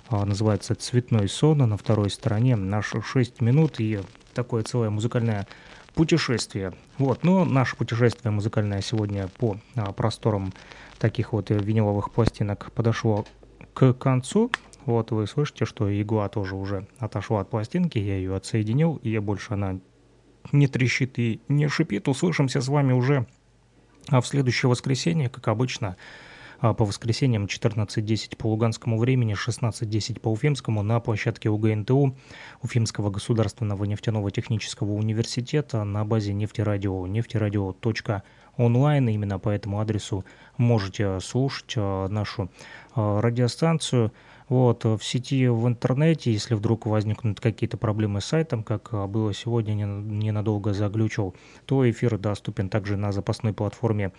а, 0.08 0.24
называется 0.24 0.74
«Цветной 0.74 1.28
сон», 1.28 1.62
а 1.62 1.66
на 1.66 1.76
второй 1.76 2.10
стороне 2.10 2.56
наши 2.56 3.00
6 3.00 3.40
минут 3.40 3.80
и 3.80 4.00
такое 4.34 4.62
целое 4.62 4.90
музыкальное 4.90 5.46
путешествие. 5.94 6.72
Вот, 6.98 7.22
но 7.22 7.44
наше 7.44 7.76
путешествие 7.76 8.30
музыкальное 8.30 8.80
сегодня 8.80 9.28
по 9.38 9.58
просторам 9.96 10.52
таких 10.98 11.32
вот 11.32 11.50
виниловых 11.50 12.10
пластинок 12.10 12.72
подошло 12.72 13.26
к 13.74 13.92
концу. 13.94 14.50
Вот 14.86 15.10
вы 15.10 15.26
слышите, 15.26 15.64
что 15.64 15.88
игла 16.00 16.28
тоже 16.28 16.56
уже 16.56 16.86
отошла 16.98 17.40
от 17.40 17.50
пластинки, 17.50 17.98
я 17.98 18.16
ее 18.16 18.34
отсоединил, 18.34 18.96
и 18.96 19.16
больше 19.18 19.54
она 19.54 19.78
не 20.50 20.66
трещит 20.66 21.18
и 21.18 21.40
не 21.48 21.68
шипит. 21.68 22.08
Услышимся 22.08 22.60
с 22.60 22.68
вами 22.68 22.92
уже 22.92 23.26
а 24.08 24.20
в 24.20 24.26
следующее 24.26 24.68
воскресенье, 24.68 25.28
как 25.28 25.48
обычно, 25.48 25.96
а, 26.60 26.74
по 26.74 26.84
воскресеньям 26.84 27.46
14.10 27.46 28.36
по 28.36 28.48
луганскому 28.48 28.98
времени, 28.98 29.34
16.10 29.34 30.20
по 30.20 30.30
уфимскому 30.30 30.82
на 30.82 31.00
площадке 31.00 31.50
УГНТУ 31.50 32.16
Уфимского 32.62 33.10
государственного 33.10 33.84
нефтяного 33.84 34.30
технического 34.30 34.92
университета 34.92 35.84
на 35.84 36.04
базе 36.04 36.32
нефтерадио 36.32 37.06
нефтерадио.онлайн. 37.06 39.08
Именно 39.08 39.38
по 39.38 39.50
этому 39.50 39.80
адресу 39.80 40.24
можете 40.56 41.20
слушать 41.20 41.74
а, 41.76 42.08
нашу 42.08 42.50
радиостанцию. 42.94 44.12
Вот, 44.52 44.84
э, 44.84 44.98
в 44.98 45.02
сети, 45.02 45.48
в 45.48 45.66
интернете, 45.66 46.30
если 46.30 46.54
вдруг 46.54 46.84
возникнут 46.84 47.40
какие-то 47.40 47.78
проблемы 47.78 48.20
с 48.20 48.26
сайтом, 48.26 48.62
как 48.62 48.90
э, 48.92 49.06
было 49.06 49.32
сегодня, 49.32 49.72
ненадолго 49.72 50.74
заглючил, 50.74 51.34
то 51.64 51.88
эфир 51.90 52.18
доступен 52.18 52.68
также 52.68 52.98
на 52.98 53.12
запасной 53.12 53.54
платформе. 53.54 54.12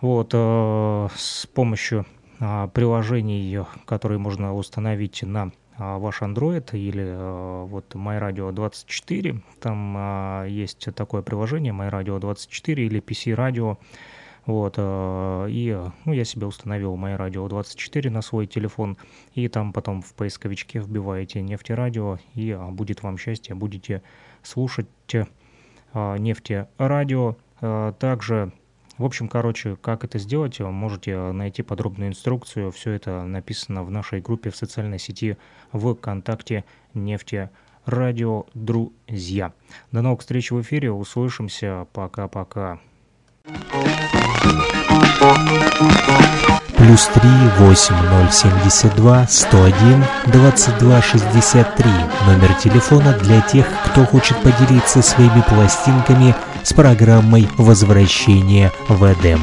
Вот, 0.00 0.30
э, 0.34 1.08
с 1.14 1.46
помощью 1.46 2.06
э, 2.40 2.68
приложений, 2.74 3.66
которые 3.84 4.18
можно 4.18 4.52
установить 4.52 5.22
на 5.22 5.52
э, 5.78 5.96
ваш 5.96 6.22
Android 6.22 6.68
или 6.72 7.68
вот 7.68 7.94
MyRadio 7.94 8.50
24, 8.50 9.42
там 9.60 9.96
э, 9.96 10.46
есть 10.50 10.88
такое 10.96 11.22
приложение 11.22 11.72
MyRadio 11.72 12.18
24 12.18 12.84
или 12.84 13.00
PC 13.00 13.36
Radio, 13.36 13.78
вот, 14.46 14.74
э, 14.78 15.46
и 15.50 15.76
ну, 16.04 16.12
я 16.12 16.24
себе 16.24 16.46
установил 16.46 16.94
мое 16.96 17.16
радио 17.16 17.48
24 17.48 18.10
на 18.10 18.22
свой 18.22 18.46
телефон, 18.46 18.96
и 19.34 19.48
там 19.48 19.72
потом 19.72 20.02
в 20.02 20.14
поисковичке 20.14 20.78
вбиваете 20.78 21.42
нефтерадио, 21.42 22.18
и 22.34 22.52
а, 22.52 22.70
будет 22.70 23.02
вам 23.02 23.18
счастье, 23.18 23.56
будете 23.56 24.02
слушать 24.42 24.86
нефтерадио. 25.94 27.36
Также, 27.98 28.52
в 28.98 29.04
общем, 29.04 29.28
короче, 29.28 29.76
как 29.76 30.04
это 30.04 30.18
сделать, 30.18 30.60
можете 30.60 31.32
найти 31.32 31.62
подробную 31.62 32.10
инструкцию. 32.10 32.70
Все 32.70 32.92
это 32.92 33.22
написано 33.24 33.82
в 33.82 33.90
нашей 33.90 34.20
группе 34.20 34.50
в 34.50 34.56
социальной 34.56 34.98
сети 34.98 35.38
ВКонтакте 35.72 36.64
«Нефтерадио. 36.92 38.44
Друзья». 38.52 39.54
До 39.90 40.02
новых 40.02 40.20
встреч 40.20 40.50
в 40.50 40.60
эфире, 40.60 40.92
услышимся, 40.92 41.86
пока-пока. 41.94 42.78
Восемь 43.72 44.05
семьдесят 48.30 48.94
два 48.96 49.26
сто 49.28 49.64
один 49.64 50.04
двадцать 50.26 50.76
два 50.78 51.00
шестьдесят 51.00 51.74
три 51.76 51.90
номер 52.26 52.52
телефона 52.54 53.12
для 53.22 53.40
тех, 53.40 53.66
кто 53.86 54.04
хочет 54.04 54.36
поделиться 54.42 55.02
своими 55.02 55.42
пластинками 55.48 56.34
с 56.62 56.72
программой 56.72 57.48
возвращения 57.56 58.72
в 58.88 59.04
Эдем. 59.12 59.40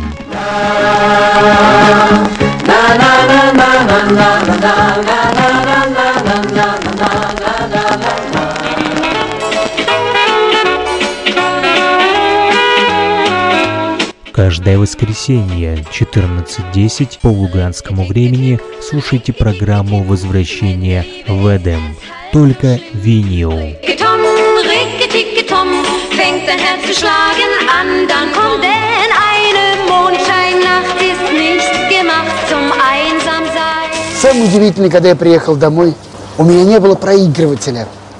Каждое 14.34 14.80
воскресенье 14.80 15.86
14.10 15.92 17.20
по 17.22 17.28
луганскому 17.28 18.04
времени 18.08 18.60
слушайте 18.82 19.32
программу 19.32 20.02
«Возвращение 20.02 21.06
в 21.28 21.56
Эдем». 21.56 21.96
Только 22.32 22.80
винил. 22.94 23.52
Самое 34.20 34.46
удивительное, 34.46 34.90
когда 34.90 35.10
я 35.10 35.16
приехал 35.16 35.56
домой, 35.56 35.94
у 36.40 36.44
меня 36.44 36.64
не 36.64 36.80
было 36.80 36.96
проигрывателя. 36.96 37.88